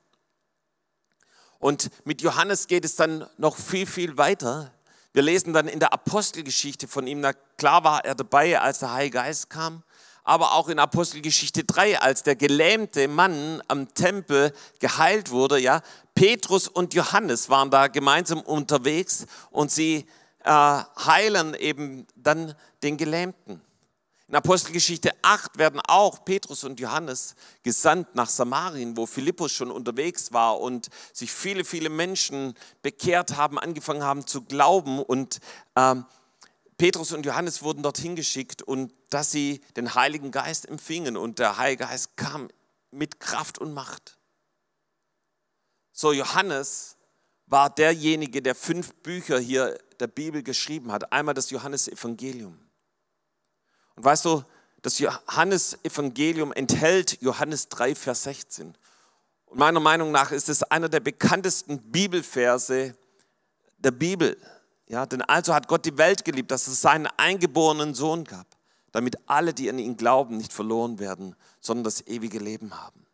Und 1.58 1.90
mit 2.06 2.22
Johannes 2.22 2.68
geht 2.68 2.86
es 2.86 2.96
dann 2.96 3.26
noch 3.38 3.56
viel, 3.56 3.86
viel 3.86 4.18
weiter. 4.18 4.74
Wir 5.14 5.22
lesen 5.22 5.54
dann 5.54 5.68
in 5.68 5.80
der 5.80 5.94
Apostelgeschichte 5.94 6.88
von 6.88 7.08
ihm, 7.08 7.22
na 7.22 7.34
klar 7.34 7.84
war 7.84 8.04
er 8.04 8.16
dabei, 8.16 8.60
als 8.60 8.80
der 8.80 8.92
Heilige 8.92 9.18
Geist 9.18 9.50
kam 9.50 9.84
aber 10.24 10.54
auch 10.54 10.70
in 10.70 10.80
Apostelgeschichte 10.80 11.64
3, 11.64 12.00
als 12.00 12.24
der 12.24 12.36
gelähmte 12.36 13.08
Mann 13.08 13.62
am 13.68 13.94
Tempel 13.94 14.54
geheilt 14.80 15.32
wurde, 15.32 15.60
ja, 15.60 15.82
Petrus 16.16 16.68
und 16.68 16.94
Johannes 16.94 17.50
waren 17.50 17.72
da 17.72 17.88
gemeinsam 17.88 18.42
unterwegs 18.42 19.26
und 19.50 19.72
sie 19.72 20.06
äh, 20.44 20.52
heilen 20.52 21.54
eben 21.56 22.06
dann 22.16 22.56
den 22.84 22.98
Gelähmten. 22.98 23.62
In 24.32 24.38
Apostelgeschichte 24.38 25.12
8 25.24 25.58
werden 25.58 25.82
auch 25.86 26.24
Petrus 26.24 26.64
und 26.64 26.80
Johannes 26.80 27.36
gesandt 27.64 28.16
nach 28.16 28.30
Samarien, 28.30 28.96
wo 28.96 29.06
Philippus 29.06 29.52
schon 29.52 29.70
unterwegs 29.70 30.32
war 30.32 30.62
und 30.62 30.88
sich 31.12 31.34
viele, 31.34 31.66
viele 31.66 31.90
Menschen 31.90 32.54
bekehrt 32.82 33.36
haben, 33.36 33.60
angefangen 33.60 34.04
haben 34.04 34.26
zu 34.26 34.44
glauben 34.44 35.04
und 35.04 35.40
ähm, 35.76 36.06
Petrus 36.82 37.12
und 37.12 37.28
Johannes 37.28 37.62
wurden 37.62 37.84
dorthin 37.84 38.16
geschickt 38.16 38.64
und 38.64 38.92
dass 39.12 39.32
sie 39.32 39.62
den 39.76 39.94
Heiligen 39.94 40.32
Geist 40.32 40.68
empfingen 40.68 41.16
und 41.16 41.38
der 41.38 41.58
Heilige 41.58 41.84
Geist 41.84 42.18
kam 42.18 42.48
mit 42.90 43.20
Kraft 43.20 43.60
und 43.60 43.72
Macht. 43.72 44.18
So, 45.92 46.12
Johannes 46.12 46.98
war 47.46 47.70
derjenige, 47.70 48.42
der 48.42 48.56
fünf 48.56 48.96
Bücher 48.96 49.38
hier 49.38 49.78
der 50.00 50.08
Bibel 50.08 50.42
geschrieben 50.42 50.92
hat. 50.92 51.14
Einmal 51.14 51.36
das 51.36 51.52
Johannesevangelium. 51.52 52.58
Und 53.96 54.04
weißt 54.04 54.26
du, 54.26 54.44
das 54.82 54.98
Johannesevangelium 54.98 56.52
enthält 56.52 57.22
Johannes 57.22 57.70
3, 57.70 57.94
Vers 57.94 58.24
16. 58.24 58.76
Und 59.46 59.60
meiner 59.60 59.80
Meinung 59.80 60.12
nach 60.12 60.32
ist 60.32 60.50
es 60.50 60.64
einer 60.64 60.90
der 60.90 61.02
bekanntesten 61.02 61.92
Bibelverse 61.92 62.96
der 63.78 63.92
Bibel. 63.92 64.36
Ja, 64.92 65.06
denn 65.06 65.22
also 65.22 65.54
hat 65.54 65.70
Gott 65.70 65.86
die 65.86 65.98
Welt 65.98 66.26
geliebt, 66.26 66.52
dass 66.52 66.68
es 66.68 66.82
seinen 66.82 67.08
eingeborenen 67.16 67.94
Sohn 67.94 68.26
gab, 68.26 68.46
damit 68.92 69.16
alle, 69.26 69.54
die 69.54 69.70
an 69.70 69.80
ihn 69.80 69.96
glauben, 69.96 70.36
nicht 70.36 70.52
verloren 70.52 71.00
werden, 71.00 71.38
sondern 71.62 71.86
das 71.86 72.06
ewige 72.08 72.40
Leben 72.40 72.78
haben. 72.78 73.06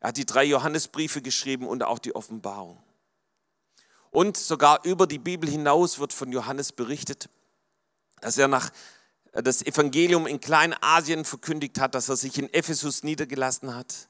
Er 0.00 0.08
hat 0.08 0.16
die 0.16 0.26
drei 0.26 0.42
Johannesbriefe 0.42 1.22
geschrieben 1.22 1.68
und 1.68 1.84
auch 1.84 2.00
die 2.00 2.16
Offenbarung. 2.16 2.82
Und 4.10 4.36
sogar 4.36 4.84
über 4.84 5.06
die 5.06 5.20
Bibel 5.20 5.48
hinaus 5.48 6.00
wird 6.00 6.12
von 6.12 6.32
Johannes 6.32 6.72
berichtet, 6.72 7.28
dass 8.20 8.36
er 8.36 8.48
nach 8.48 8.70
das 9.30 9.62
Evangelium 9.62 10.26
in 10.26 10.40
Kleinasien 10.40 11.24
verkündigt 11.24 11.78
hat, 11.78 11.94
dass 11.94 12.08
er 12.08 12.16
sich 12.16 12.38
in 12.38 12.52
Ephesus 12.52 13.04
niedergelassen 13.04 13.76
hat. 13.76 14.08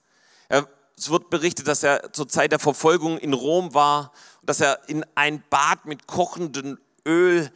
Es 0.97 1.11
wird 1.11 1.29
berichtet, 1.29 1.69
dass 1.69 1.83
er 1.83 2.15
zur 2.15 2.31
Zeit 2.31 2.53
der 2.53 2.59
Verfolgung 2.59 3.19
in 3.19 3.35
Rom 3.35 3.75
war, 3.75 4.11
dass 4.43 4.61
er 4.61 4.89
in 4.89 5.05
ein 5.15 5.45
Bad 5.51 5.85
mit 5.85 6.07
kochendem 6.07 6.79
Öl 7.07 7.51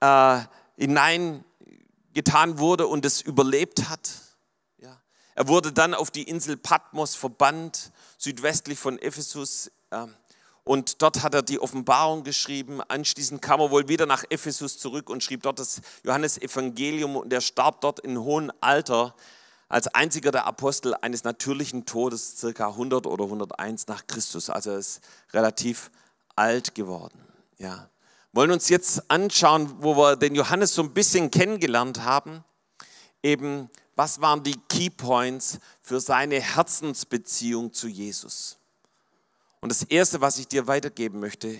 äh, 0.00 0.40
hineingetan 0.76 2.58
wurde 2.58 2.86
und 2.86 3.04
es 3.04 3.20
überlebt 3.20 3.88
hat. 3.88 4.10
Ja. 4.78 5.00
Er 5.34 5.48
wurde 5.48 5.72
dann 5.72 5.94
auf 5.94 6.10
die 6.10 6.24
Insel 6.24 6.56
Patmos 6.56 7.14
verbannt, 7.14 7.92
südwestlich 8.16 8.78
von 8.78 8.98
Ephesus. 8.98 9.70
Äh, 9.90 10.06
und 10.64 11.00
dort 11.00 11.22
hat 11.22 11.34
er 11.34 11.42
die 11.42 11.60
Offenbarung 11.60 12.24
geschrieben. 12.24 12.82
Anschließend 12.82 13.40
kam 13.40 13.60
er 13.60 13.70
wohl 13.70 13.88
wieder 13.88 14.04
nach 14.04 14.24
Ephesus 14.28 14.78
zurück 14.78 15.08
und 15.08 15.24
schrieb 15.24 15.42
dort 15.42 15.58
das 15.58 15.80
Johannesevangelium. 16.04 17.16
Und 17.16 17.32
er 17.32 17.40
starb 17.40 17.80
dort 17.80 18.00
in 18.00 18.18
hohem 18.18 18.52
Alter 18.60 19.14
als 19.68 19.88
einziger 19.88 20.30
der 20.30 20.46
Apostel 20.46 20.94
eines 20.94 21.24
natürlichen 21.24 21.86
Todes, 21.86 22.38
circa 22.38 22.68
100 22.68 23.06
oder 23.06 23.24
101 23.24 23.86
nach 23.86 24.06
Christus. 24.06 24.50
Also 24.50 24.70
er 24.72 24.78
ist 24.78 25.00
relativ 25.32 25.90
alt 26.36 26.74
geworden. 26.74 27.18
Ja. 27.58 27.88
Wollen 28.38 28.52
uns 28.52 28.68
jetzt 28.68 29.10
anschauen, 29.10 29.82
wo 29.82 29.96
wir 29.96 30.14
den 30.14 30.36
Johannes 30.36 30.72
so 30.72 30.82
ein 30.82 30.94
bisschen 30.94 31.28
kennengelernt 31.28 32.04
haben. 32.04 32.44
Eben, 33.20 33.68
was 33.96 34.20
waren 34.20 34.44
die 34.44 34.54
Key 34.68 34.90
Points 34.90 35.58
für 35.82 36.00
seine 36.00 36.40
Herzensbeziehung 36.40 37.72
zu 37.72 37.88
Jesus? 37.88 38.56
Und 39.60 39.70
das 39.70 39.82
Erste, 39.82 40.20
was 40.20 40.38
ich 40.38 40.46
dir 40.46 40.68
weitergeben 40.68 41.18
möchte, 41.18 41.58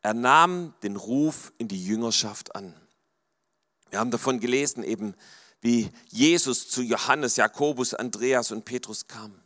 er 0.00 0.14
nahm 0.14 0.72
den 0.82 0.96
Ruf 0.96 1.52
in 1.58 1.68
die 1.68 1.84
Jüngerschaft 1.84 2.56
an. 2.56 2.74
Wir 3.90 3.98
haben 3.98 4.10
davon 4.10 4.40
gelesen, 4.40 4.84
eben 4.84 5.14
wie 5.60 5.90
Jesus 6.08 6.70
zu 6.70 6.80
Johannes, 6.80 7.36
Jakobus, 7.36 7.92
Andreas 7.92 8.50
und 8.50 8.64
Petrus 8.64 9.08
kam. 9.08 9.38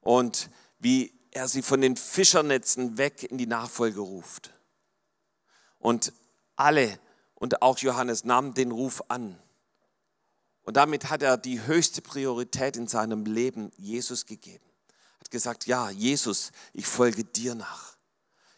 Und 0.00 0.48
wie 0.78 1.12
er 1.32 1.48
sie 1.48 1.60
von 1.60 1.82
den 1.82 1.98
Fischernetzen 1.98 2.96
weg 2.96 3.24
in 3.24 3.36
die 3.36 3.46
Nachfolge 3.46 4.00
ruft. 4.00 4.55
Und 5.86 6.12
alle 6.56 6.98
und 7.36 7.62
auch 7.62 7.78
Johannes 7.78 8.24
nahmen 8.24 8.54
den 8.54 8.72
Ruf 8.72 9.04
an. 9.08 9.38
Und 10.64 10.76
damit 10.76 11.10
hat 11.10 11.22
er 11.22 11.36
die 11.36 11.62
höchste 11.62 12.02
Priorität 12.02 12.76
in 12.76 12.88
seinem 12.88 13.24
Leben 13.24 13.70
Jesus 13.76 14.26
gegeben 14.26 14.66
hat 15.26 15.30
gesagt, 15.32 15.66
ja, 15.66 15.90
Jesus, 15.90 16.52
ich 16.72 16.86
folge 16.86 17.24
dir 17.24 17.56
nach. 17.56 17.96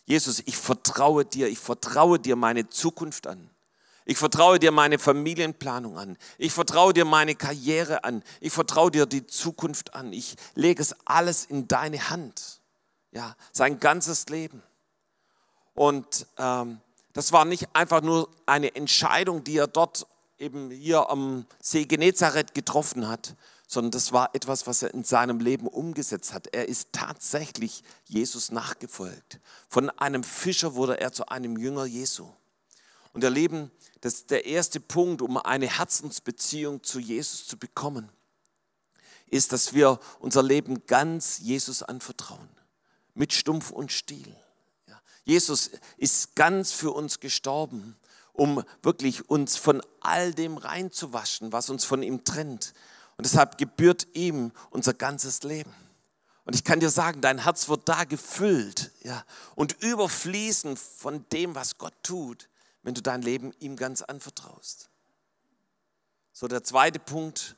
Jesus, 0.05 0.43
ich 0.45 0.57
vertraue 0.57 1.25
dir, 1.25 1.49
ich 1.49 1.59
vertraue 1.59 2.19
dir 2.19 2.37
meine 2.37 2.69
Zukunft 2.69 3.27
an. 3.27 3.51
Ich 4.05 4.19
vertraue 4.19 4.59
dir 4.59 4.71
meine 4.71 4.99
Familienplanung 4.99 5.99
an. 5.99 6.19
Ich 6.37 6.53
vertraue 6.53 6.93
dir 6.93 7.05
meine 7.05 7.35
Karriere 7.35 8.05
an. 8.05 8.23
Ich 8.41 8.53
vertraue 8.53 8.91
dir 8.91 9.07
die 9.07 9.27
Zukunft 9.27 9.95
an. 9.95 10.13
Ich 10.13 10.37
lege 10.55 10.81
es 10.81 10.95
alles 11.07 11.45
in 11.45 11.69
deine 11.69 12.11
Hand. 12.11 12.61
Ja, 13.13 13.37
sein 13.53 13.81
ganzes 13.81 14.27
Leben. 14.29 14.63
Und 15.75 16.27
ähm, 16.39 16.81
das 17.19 17.33
war 17.33 17.45
nicht 17.45 17.75
einfach 17.75 18.01
nur 18.01 18.31
eine 18.47 18.77
Entscheidung, 18.77 19.43
die 19.43 19.57
er 19.57 19.67
dort 19.67 20.07
eben 20.39 20.71
hier 20.71 21.11
am 21.11 21.47
See 21.61 21.85
Genezareth 21.85 22.55
getroffen 22.55 23.09
hat, 23.09 23.35
sondern 23.67 23.91
das 23.91 24.13
war 24.13 24.37
etwas, 24.37 24.69
was 24.69 24.85
er 24.85 24.95
in 24.95 25.03
seinem 25.03 25.41
Leben 25.41 25.67
umgesetzt 25.67 26.33
hat. 26.33 26.47
Er 26.55 26.69
ist 26.69 26.91
tatsächlich 26.93 27.83
Jesus 28.05 28.53
nachgefolgt. 28.53 29.41
Von 29.69 29.91
einem 29.91 30.23
Fischer 30.23 30.77
wurde 30.77 31.01
er 31.01 31.13
zu 31.13 31.27
einem 31.27 31.59
Jünger 31.59 31.87
Jesu. 31.87 32.29
Und 33.13 33.25
ihr 33.25 33.31
Leben, 33.31 33.73
das 34.01 34.15
ist 34.15 34.31
der 34.31 34.47
erste 34.47 34.79
Punkt, 34.79 35.21
um 35.21 35.39
eine 35.39 35.67
Herzensbeziehung 35.67 36.85
zu 36.85 37.01
Jesus 37.01 37.49
zu 37.49 37.57
bekommen, 37.57 38.13
ist, 39.27 39.51
dass 39.51 39.75
wir 39.75 39.99
unser 40.21 40.45
Leben 40.45 40.87
ganz 40.87 41.41
Jesus 41.41 41.83
anvertrauen. 41.83 42.49
Mit 43.15 43.33
Stumpf 43.33 43.73
und 43.73 43.91
Stiel. 43.91 44.37
Jesus 45.29 45.73
ist 45.99 46.37
ganz 46.37 46.73
für 46.73 46.91
uns 46.91 47.21
gestorben, 47.21 47.97
um 48.33 48.65
wirklich 48.83 49.29
uns 49.29 49.59
von 49.59 49.83
all 50.01 50.33
dem 50.33 50.57
reinzuwaschen, 50.57 51.53
was 51.53 51.69
uns 51.69 51.85
von 51.85 52.03
ihm 52.03 52.25
trennt. 52.25 52.73
Und 53.19 53.27
deshalb 53.27 53.59
gebührt 53.59 54.07
ihm 54.15 54.53
unser 54.71 54.95
ganzes 54.95 55.43
Leben. 55.43 55.75
Und 56.47 56.55
ich 56.55 56.65
kann 56.65 56.81
dir 56.81 56.89
sagen, 56.89 57.21
dein 57.21 57.45
Herz 57.45 57.69
wird 57.69 57.87
da 57.91 58.05
gefüllt 58.05 58.91
ja, 59.03 59.23
und 59.55 59.83
überfließen 59.83 60.79
von 60.79 61.27
dem, 61.31 61.55
was 61.55 61.77
Gott 61.77 61.93
tut, 62.03 62.49
wenn 62.83 62.95
du 62.95 63.03
dein 63.03 63.21
Leben 63.21 63.53
ihm 63.61 63.77
ganz 63.77 64.01
anvertraust. 64.01 64.89
So, 66.33 66.49
der 66.49 66.65
zweite 66.65 67.01
Punkt. 67.01 67.55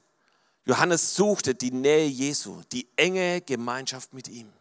Johannes 0.64 1.14
suchte 1.14 1.54
die 1.54 1.70
Nähe 1.70 2.08
Jesu, 2.08 2.62
die 2.72 2.88
enge 2.96 3.40
Gemeinschaft 3.42 4.12
mit 4.12 4.26
ihm. 4.26 4.52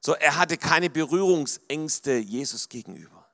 So, 0.00 0.14
er 0.14 0.36
hatte 0.36 0.56
keine 0.56 0.90
Berührungsängste 0.90 2.16
Jesus 2.16 2.68
gegenüber. 2.68 3.26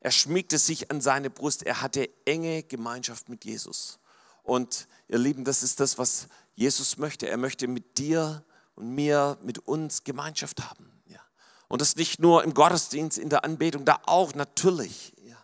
Er 0.00 0.10
schmiegte 0.10 0.58
sich 0.58 0.90
an 0.90 1.00
seine 1.00 1.30
Brust. 1.30 1.62
Er 1.64 1.82
hatte 1.82 2.08
enge 2.24 2.62
Gemeinschaft 2.62 3.28
mit 3.28 3.44
Jesus. 3.44 3.98
Und 4.42 4.86
ihr 5.08 5.18
Lieben, 5.18 5.44
das 5.44 5.62
ist 5.62 5.80
das, 5.80 5.98
was 5.98 6.28
Jesus 6.54 6.96
möchte. 6.96 7.28
Er 7.28 7.36
möchte 7.36 7.66
mit 7.66 7.98
dir 7.98 8.44
und 8.76 8.94
mir, 8.94 9.38
mit 9.42 9.58
uns 9.66 10.04
Gemeinschaft 10.04 10.62
haben. 10.62 11.02
Ja. 11.06 11.20
Und 11.68 11.80
das 11.80 11.96
nicht 11.96 12.20
nur 12.20 12.44
im 12.44 12.54
Gottesdienst, 12.54 13.18
in 13.18 13.30
der 13.30 13.44
Anbetung, 13.44 13.84
da 13.84 14.00
auch 14.06 14.34
natürlich. 14.34 15.12
Ja. 15.24 15.36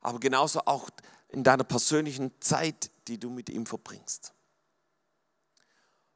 Aber 0.00 0.18
genauso 0.18 0.60
auch 0.60 0.88
in 1.28 1.44
deiner 1.44 1.64
persönlichen 1.64 2.32
Zeit, 2.40 2.90
die 3.08 3.18
du 3.18 3.30
mit 3.30 3.50
ihm 3.50 3.66
verbringst. 3.66 4.32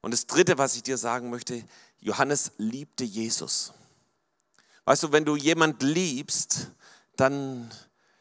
Und 0.05 0.11
das 0.11 0.27
Dritte, 0.27 0.59
was 0.59 0.75
ich 0.75 0.83
dir 0.83 0.99
sagen 0.99 1.31
möchte, 1.31 1.63
Johannes 1.99 2.51
liebte 2.59 3.03
Jesus. 3.03 3.73
Weißt 4.83 5.01
du, 5.01 5.11
wenn 5.11 5.25
du 5.25 5.35
jemand 5.35 5.81
liebst, 5.81 6.69
dann 7.15 7.71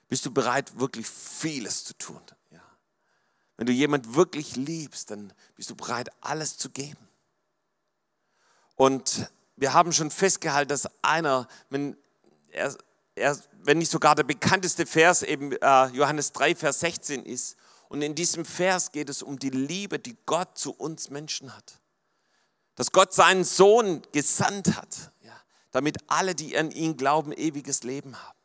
bist 0.09 0.25
du 0.25 0.31
bereit, 0.31 0.79
wirklich 0.79 1.07
vieles 1.07 1.85
zu 1.85 1.93
tun. 1.99 2.23
Wenn 3.59 3.67
du 3.67 3.73
jemand 3.75 4.15
wirklich 4.15 4.57
liebst, 4.57 5.11
dann 5.11 5.31
bist 5.57 5.69
du 5.69 5.77
bereit, 5.77 6.09
alles 6.23 6.57
zu 6.57 6.71
geben. 6.71 7.07
Und 8.77 9.31
wir 9.57 9.75
haben 9.75 9.93
schon 9.93 10.11
festgehalten, 10.11 10.71
dass 10.71 10.89
einer, 11.03 11.47
wenn, 11.69 11.99
er, 12.49 12.75
er, 13.15 13.39
wenn 13.63 13.77
nicht 13.77 13.91
sogar 13.91 14.15
der 14.15 14.23
bekannteste 14.23 14.87
Vers 14.87 15.23
eben 15.23 15.53
äh, 15.53 15.87
Johannes 15.89 16.33
3, 16.33 16.55
Vers 16.55 16.81
16 16.81 17.27
ist. 17.27 17.59
Und 17.95 18.03
in 18.03 18.17
diesem 18.17 18.45
Vers 18.45 18.91
geht 18.91 19.09
es 19.09 19.23
um 19.23 19.39
die 19.39 19.51
Liebe, 19.51 20.01
die 20.01 20.17
Gott 20.27 20.59
zu 20.59 20.73
uns 20.73 21.11
Menschen 21.11 21.55
hat. 21.55 21.79
Dass 22.75 22.91
Gott 22.91 23.15
seinen 23.15 23.45
Sohn 23.45 24.03
gesandt 24.11 24.75
hat, 24.75 25.13
ja, 25.23 25.41
damit 25.71 25.99
alle, 26.09 26.35
die 26.35 26.59
an 26.59 26.73
ihn 26.73 26.97
glauben, 26.97 27.31
ewiges 27.31 27.85
Leben 27.85 28.21
haben. 28.21 28.37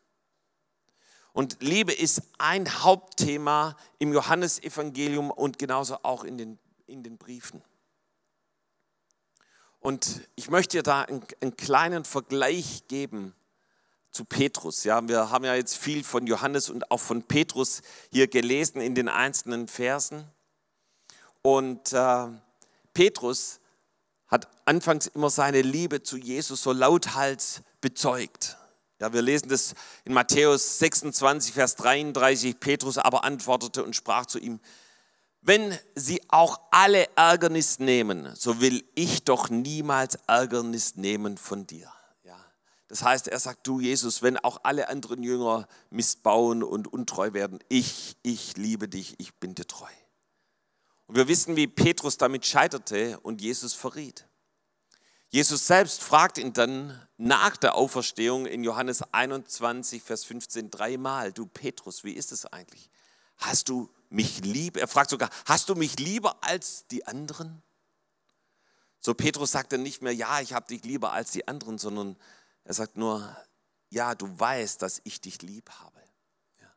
Und 1.34 1.64
Liebe 1.64 1.92
ist 1.92 2.22
ein 2.38 2.84
Hauptthema 2.84 3.76
im 3.98 4.14
Johannesevangelium 4.14 5.32
und 5.32 5.58
genauso 5.58 5.98
auch 6.04 6.24
in 6.24 6.38
den, 6.38 6.60
in 6.86 7.02
den 7.02 7.18
Briefen. 7.18 7.64
Und 9.80 10.30
ich 10.36 10.52
möchte 10.52 10.78
dir 10.78 10.84
da 10.84 11.02
einen, 11.02 11.26
einen 11.42 11.58
kleinen 11.58 12.06
Vergleich 12.06 12.88
geben 12.88 13.34
zu 14.12 14.26
Petrus. 14.26 14.84
Ja, 14.84 15.08
wir 15.08 15.30
haben 15.30 15.46
ja 15.46 15.56
jetzt 15.56 15.78
viel 15.78 16.04
von 16.04 16.28
Johannes 16.28 16.70
und 16.70 16.92
auch 16.92 17.00
von 17.00 17.24
Petrus 17.24 17.82
hier 18.12 18.28
gelesen 18.28 18.82
in 18.82 18.96
den 18.96 19.08
einzelnen 19.08 19.68
Versen. 19.68 20.26
Und 21.42 21.94
äh, 21.94 22.28
Petrus 22.94 23.60
hat 24.28 24.48
anfangs 24.66 25.08
immer 25.08 25.30
seine 25.30 25.62
Liebe 25.62 26.04
zu 26.04 26.18
Jesus 26.18 26.64
so 26.64 26.72
lauthals 26.72 27.62
bezeugt. 27.82 28.58
Ja, 29.00 29.14
wir 29.14 29.22
lesen 29.22 29.50
das 29.50 29.74
in 30.04 30.14
Matthäus 30.14 30.80
26, 30.80 31.54
Vers 31.54 31.76
33. 31.78 32.60
Petrus 32.60 32.98
aber 32.98 33.24
antwortete 33.24 33.84
und 33.84 33.96
sprach 33.96 34.26
zu 34.26 34.40
ihm, 34.40 34.60
wenn 35.42 35.78
sie 35.96 36.22
auch 36.28 36.60
alle 36.70 37.08
Ärgernis 37.16 37.80
nehmen, 37.80 38.30
so 38.36 38.60
will 38.60 38.84
ich 38.96 39.24
doch 39.24 39.50
niemals 39.50 40.20
Ärgernis 40.28 40.98
nehmen 40.98 41.38
von 41.38 41.66
dir. 41.66 41.90
Das 42.90 43.04
heißt, 43.04 43.28
er 43.28 43.40
sagt, 43.40 43.66
du 43.68 43.80
Jesus, 43.80 44.24
wenn 44.24 44.38
auch 44.38 44.62
alle 44.64 44.90
anderen 44.90 45.22
Jünger 45.22 45.68
missbauen 45.92 46.64
und 46.64 46.92
untreu 46.92 47.34
werden, 47.34 47.60
ich, 47.70 48.18
ich 48.24 48.58
liebe 48.58 48.90
dich, 48.90 49.16
ich 49.20 49.36
bin 49.36 49.54
dir 49.54 49.68
treu. 49.68 49.92
Und 51.06 51.16
wir 51.16 51.28
wissen, 51.28 51.56
wie 51.56 51.68
Petrus 51.68 52.18
damit 52.18 52.46
scheiterte 52.46 53.20
und 53.20 53.42
Jesus 53.42 53.76
verriet. 53.76 54.28
Jesus 55.30 55.68
selbst 55.68 56.02
fragt 56.02 56.40
ihn 56.40 56.54
dann 56.54 57.00
nach 57.18 57.58
der 57.58 57.76
Auferstehung 57.76 58.48
in 58.48 58.64
Johannes 58.64 59.04
21, 59.14 60.02
Vers 60.02 60.24
15 60.26 60.72
dreimal, 60.72 61.32
du 61.32 61.46
Petrus, 61.46 62.04
wie 62.04 62.14
ist 62.14 62.32
es 62.32 62.48
eigentlich? 62.48 62.90
Hast 63.38 63.70
du 63.70 63.92
mich 64.10 64.44
lieb? 64.44 64.78
Er 64.78 64.88
fragt 64.88 65.12
sogar, 65.12 65.30
hast 65.46 65.70
du 65.70 65.76
mich 65.76 66.00
lieber 66.00 66.44
als 66.44 66.88
die 66.88 67.06
anderen? 67.06 67.62
So 69.00 69.14
Petrus 69.14 69.52
sagt 69.52 69.72
dann 69.72 69.84
nicht 69.84 70.02
mehr, 70.02 70.14
ja, 70.14 70.42
ich 70.42 70.54
habe 70.54 70.68
dich 70.68 70.84
lieber 70.84 71.14
als 71.14 71.32
die 71.32 71.48
anderen, 71.48 71.78
sondern 71.78 72.18
er 72.70 72.76
sagt 72.76 72.98
nur, 72.98 73.36
ja, 73.90 74.14
du 74.14 74.28
weißt, 74.40 74.84
dass 74.84 75.02
ich 75.04 75.20
dich 75.20 75.42
lieb 75.42 75.72
habe. 75.72 76.00
Ja. 76.62 76.68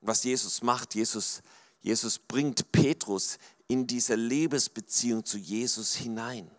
Und 0.00 0.08
was 0.08 0.24
Jesus 0.24 0.62
macht, 0.62 0.96
Jesus, 0.96 1.42
Jesus 1.78 2.18
bringt 2.18 2.72
Petrus 2.72 3.38
in 3.68 3.86
diese 3.86 4.16
Liebesbeziehung 4.16 5.24
zu 5.24 5.38
Jesus 5.38 5.94
hinein 5.94 6.50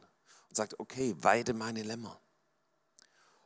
und 0.47 0.55
sagt, 0.55 0.79
okay, 0.79 1.13
weide 1.19 1.53
meine 1.53 1.83
Lämmer. 1.83 2.21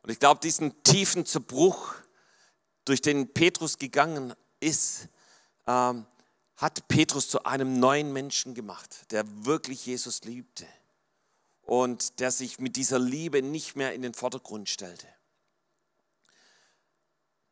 Und 0.04 0.12
ich 0.12 0.19
glaube, 0.19 0.39
diesen 0.39 0.84
tiefen 0.84 1.26
Zerbruch, 1.26 1.96
durch 2.86 3.02
den 3.02 3.34
Petrus 3.34 3.80
gegangen 3.80 4.36
ist, 4.60 5.08
ähm, 5.65 6.06
hat 6.58 6.88
Petrus 6.88 7.28
zu 7.28 7.43
einem 7.43 7.80
neuen 7.80 8.13
Menschen 8.13 8.54
gemacht, 8.54 9.12
der 9.12 9.26
wirklich 9.46 9.88
Jesus 9.88 10.26
liebte 10.26 10.67
und 11.63 12.19
der 12.19 12.30
sich 12.30 12.60
mit 12.60 12.76
dieser 12.76 13.00
Liebe 13.00 13.41
nicht 13.41 13.76
mehr 13.76 13.96
in 13.96 14.04
den 14.04 14.13
Vordergrund 14.13 14.69
stellte. 14.69 15.08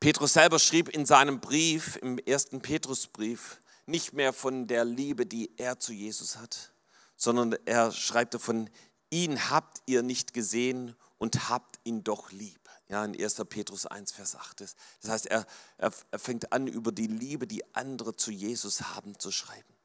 Petrus 0.02 0.34
selber 0.34 0.58
schrieb 0.58 0.90
in 0.90 1.06
seinem 1.06 1.40
Brief, 1.40 1.96
im 2.02 2.18
ersten 2.18 2.60
Petrusbrief, 2.60 3.62
nicht 3.86 4.14
mehr 4.14 4.34
von 4.34 4.66
der 4.66 4.84
Liebe, 4.84 5.28
die 5.28 5.52
er 5.60 5.78
zu 5.78 5.94
Jesus 5.94 6.38
hat, 6.38 6.74
sondern 7.16 7.56
er 7.66 7.92
schreibt 7.92 8.34
davon, 8.34 8.68
ihn 9.12 9.52
habt 9.52 9.84
ihr 9.86 10.02
nicht 10.02 10.34
gesehen 10.34 10.96
und 11.20 11.50
habt 11.50 11.80
ihn 11.84 12.04
doch 12.04 12.32
lieb. 12.32 12.60
Ja, 12.90 13.06
in 13.06 13.16
1. 13.16 13.44
Petrus 13.48 13.86
1, 13.86 14.12
Vers 14.12 14.36
8. 14.36 14.62
Das 14.62 14.76
heißt, 15.08 15.28
er, 15.28 15.46
er, 15.78 15.94
er 16.10 16.20
fängt 16.20 16.52
an, 16.52 16.66
über 16.66 16.92
die 16.92 17.06
Liebe, 17.06 17.46
die 17.46 17.76
andere 17.76 18.16
zu 18.16 18.32
Jesus 18.32 18.82
haben, 18.96 19.20
zu 19.20 19.32
schreiben. 19.32 19.76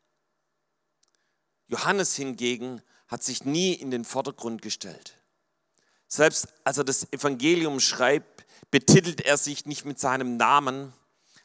Johannes 1.66 2.16
hingegen 2.16 2.80
hat 3.06 3.22
sich 3.22 3.44
nie 3.44 3.74
in 3.74 3.90
den 3.90 4.06
Vordergrund 4.06 4.62
gestellt. 4.62 5.18
Selbst 6.08 6.48
als 6.64 6.78
er 6.78 6.84
das 6.84 7.12
Evangelium 7.12 7.80
schreibt, 7.80 8.45
betitelt 8.76 9.22
er 9.22 9.38
sich 9.38 9.64
nicht 9.64 9.86
mit 9.86 9.98
seinem 9.98 10.36
Namen, 10.36 10.92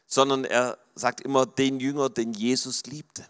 sondern 0.05 0.43
er 0.43 0.77
sagt 0.95 1.21
immer 1.21 1.45
den 1.45 1.79
Jünger, 1.79 2.09
den 2.09 2.33
Jesus 2.33 2.83
liebte. 2.87 3.25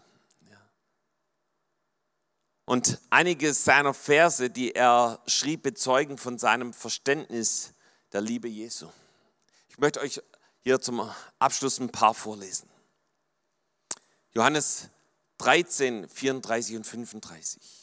Und 2.64 2.98
einige 3.10 3.54
seiner 3.54 3.94
Verse, 3.94 4.50
die 4.50 4.74
er 4.74 5.22
schrieb, 5.28 5.62
bezeugen 5.62 6.18
von 6.18 6.36
seinem 6.36 6.72
Verständnis 6.72 7.74
der 8.12 8.22
Liebe 8.22 8.48
Jesu. 8.48 8.88
Ich 9.68 9.78
möchte 9.78 10.00
euch 10.00 10.20
hier 10.62 10.80
zum 10.80 11.08
Abschluss 11.38 11.78
ein 11.78 11.90
paar 11.90 12.14
vorlesen. 12.14 12.68
Johannes 14.32 14.88
13, 15.38 16.08
34 16.08 16.74
und 16.74 16.88
35. 16.88 17.81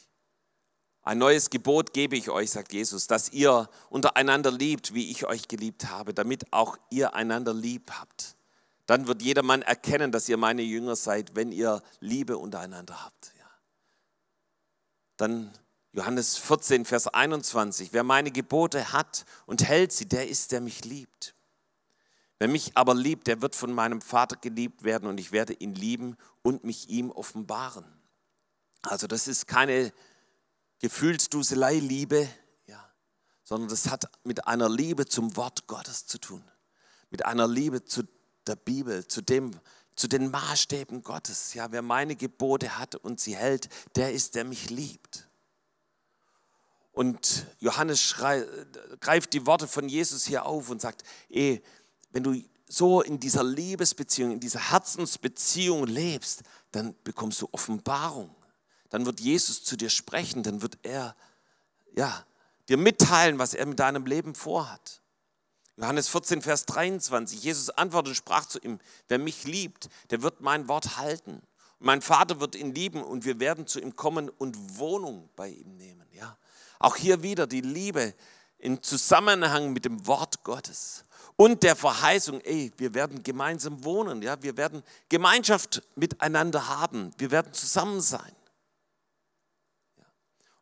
Ein 1.10 1.18
neues 1.18 1.50
Gebot 1.50 1.94
gebe 1.94 2.16
ich 2.16 2.30
euch, 2.30 2.52
sagt 2.52 2.72
Jesus, 2.72 3.08
dass 3.08 3.30
ihr 3.32 3.68
untereinander 3.90 4.52
liebt, 4.52 4.94
wie 4.94 5.10
ich 5.10 5.26
euch 5.26 5.48
geliebt 5.48 5.90
habe, 5.90 6.14
damit 6.14 6.54
auch 6.54 6.78
ihr 6.92 7.16
einander 7.16 7.52
lieb 7.52 7.90
habt. 7.90 8.36
Dann 8.86 9.08
wird 9.08 9.24
jedermann 9.24 9.64
erkennen, 9.64 10.12
dass 10.12 10.30
ihr 10.30 10.38
meine 10.38 10.62
Jünger 10.62 10.96
seid, 10.96 11.34
wenn 11.34 11.52
ihr 11.52 11.82
Liebe 12.00 12.38
untereinander 12.38 13.04
habt. 13.04 13.34
Dann 15.18 15.52
Johannes 15.94 16.38
14, 16.38 16.86
Vers 16.86 17.08
21. 17.08 17.92
Wer 17.92 18.04
meine 18.04 18.30
Gebote 18.30 18.94
hat 18.94 19.26
und 19.48 19.64
hält 19.68 19.92
sie, 19.92 20.06
der 20.06 20.30
ist, 20.30 20.52
der 20.52 20.62
mich 20.62 20.86
liebt. 20.86 21.34
Wer 22.38 22.50
mich 22.50 22.78
aber 22.78 22.94
liebt, 22.94 23.26
der 23.26 23.42
wird 23.42 23.56
von 23.56 23.74
meinem 23.74 24.02
Vater 24.02 24.36
geliebt 24.36 24.84
werden 24.84 25.10
und 25.10 25.20
ich 25.20 25.32
werde 25.32 25.54
ihn 25.54 25.74
lieben 25.74 26.18
und 26.44 26.66
mich 26.66 26.88
ihm 26.88 27.10
offenbaren. 27.10 28.00
Also 28.84 29.08
das 29.08 29.28
ist 29.28 29.48
keine 29.48 29.92
Gefühlsduselei-Liebe, 30.80 32.28
ja, 32.68 32.92
sondern 33.44 33.70
das 33.70 33.90
hat 33.90 34.10
mit 34.24 34.48
einer 34.48 34.70
Liebe 34.70 35.06
zum 35.06 35.36
Wort 35.36 35.68
Gottes 35.68 36.06
zu 36.06 36.18
tun. 36.18 36.44
Mit 37.10 37.26
einer 37.26 37.48
Liebe 37.48 37.86
zu 37.86 38.04
der 38.48 38.56
Bibel, 38.56 39.08
zu 39.08 39.22
dem, 39.22 39.52
zu 39.96 40.08
den 40.08 40.32
Maßstäben 40.32 41.04
Gottes. 41.04 41.54
Ja, 41.54 41.72
wer 41.72 41.82
meine 41.82 42.16
Gebote 42.16 42.78
hat 42.78 42.96
und 42.96 43.20
sie 43.20 43.36
hält, 43.36 43.70
der 43.96 44.14
ist, 44.14 44.36
der 44.36 44.46
mich 44.46 44.70
liebt. 44.70 45.28
Und 46.92 47.46
Johannes 47.60 48.02
schrei, 48.02 48.46
greift 49.00 49.34
die 49.34 49.46
Worte 49.46 49.68
von 49.68 49.88
Jesus 49.88 50.26
hier 50.26 50.46
auf 50.46 50.70
und 50.70 50.82
sagt, 50.82 51.04
ey, 51.30 51.64
wenn 52.12 52.24
du 52.24 52.42
so 52.68 53.02
in 53.02 53.20
dieser 53.20 53.44
Liebesbeziehung, 53.44 54.32
in 54.32 54.40
dieser 54.40 54.72
Herzensbeziehung 54.72 55.86
lebst, 55.88 56.44
dann 56.72 56.96
bekommst 57.04 57.42
du 57.42 57.50
Offenbarung. 57.52 58.36
Dann 58.90 59.06
wird 59.06 59.20
Jesus 59.20 59.64
zu 59.64 59.76
dir 59.76 59.90
sprechen, 59.90 60.44
dann 60.44 60.62
wird 60.62 60.78
er 60.84 61.16
ja, 61.96 62.26
dir 62.68 62.78
mitteilen, 62.78 63.40
was 63.40 63.54
er 63.54 63.66
mit 63.66 63.80
deinem 63.80 64.06
Leben 64.06 64.36
vorhat. 64.36 65.02
Johannes 65.78 66.10
14, 66.10 66.42
Vers 66.42 66.66
23. 66.66 67.44
Jesus 67.44 67.70
antwortete 67.70 68.10
und 68.10 68.16
sprach 68.16 68.46
zu 68.46 68.60
ihm, 68.60 68.80
wer 69.08 69.18
mich 69.18 69.46
liebt, 69.46 69.90
der 70.10 70.22
wird 70.22 70.42
mein 70.42 70.68
Wort 70.68 70.98
halten. 70.98 71.42
Mein 71.80 72.02
Vater 72.02 72.42
wird 72.42 72.56
ihn 72.56 72.76
lieben 72.76 73.02
und 73.02 73.24
wir 73.24 73.40
werden 73.40 73.66
zu 73.66 73.80
ihm 73.80 73.96
kommen 73.96 74.30
und 74.30 74.78
Wohnung 74.78 75.30
bei 75.36 75.48
ihm 75.48 75.78
nehmen. 75.78 76.06
Ja? 76.12 76.38
Auch 76.80 76.98
hier 76.98 77.24
wieder 77.24 77.48
die 77.48 77.62
Liebe 77.62 78.14
im 78.58 78.84
Zusammenhang 78.84 79.72
mit 79.72 79.86
dem 79.86 80.06
Wort 80.06 80.44
Gottes 80.44 81.06
und 81.40 81.64
der 81.64 81.78
Verheißung, 81.78 82.42
ey, 82.42 82.74
wir 82.76 82.94
werden 82.94 83.24
gemeinsam 83.24 83.86
wohnen, 83.86 84.22
ja, 84.22 84.44
wir 84.44 84.58
werden 84.58 84.84
Gemeinschaft 85.08 85.82
miteinander 85.96 86.68
haben, 86.68 87.14
wir 87.18 87.32
werden 87.32 87.54
zusammen 87.54 88.02
sein. 88.02 88.36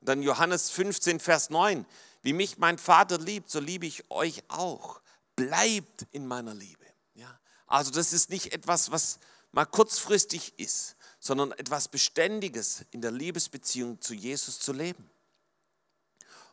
Dann 0.08 0.22
Johannes 0.22 0.70
15, 0.70 1.20
Vers 1.20 1.50
9, 1.50 1.86
wie 2.22 2.32
mich 2.32 2.58
mein 2.58 2.78
Vater 2.78 3.18
liebt, 3.18 3.50
so 3.50 3.60
liebe 3.60 3.86
ich 3.86 4.10
euch 4.10 4.42
auch 4.48 5.02
bleibt 5.36 6.08
in 6.12 6.26
meiner 6.26 6.54
Liebe. 6.54 6.86
Ja? 7.14 7.38
Also 7.68 7.92
das 7.92 8.14
ist 8.14 8.30
nicht 8.30 8.54
etwas, 8.54 8.90
was 8.90 9.20
mal 9.52 9.66
kurzfristig 9.66 10.58
ist, 10.58 10.96
sondern 11.20 11.52
etwas 11.52 11.90
Beständiges 11.90 12.86
in 12.92 13.02
der 13.02 13.12
Liebesbeziehung 13.12 14.00
zu 14.00 14.14
Jesus 14.14 14.60
zu 14.60 14.72
leben. 14.72 15.10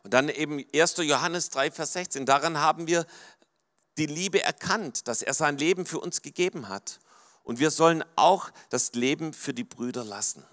Und 0.03 0.13
dann 0.13 0.27
eben 0.27 0.65
1. 0.73 0.97
Johannes 0.97 1.49
3, 1.49 1.71
Vers 1.71 1.93
16. 1.93 2.25
Daran 2.25 2.59
haben 2.59 2.87
wir 2.87 3.07
die 3.97 4.05
Liebe 4.05 4.43
erkannt, 4.43 5.07
dass 5.07 5.21
er 5.21 5.33
sein 5.33 5.57
Leben 5.57 5.85
für 5.85 6.01
uns 6.01 6.21
gegeben 6.21 6.67
hat. 6.67 6.99
Und 7.43 7.59
wir 7.59 7.71
sollen 7.71 8.03
auch 8.17 8.51
das 8.69 8.93
Leben 8.95 9.31
für 9.31 9.53
die 9.53 9.63
Brüder 9.63 10.03
lassen. 10.03 10.43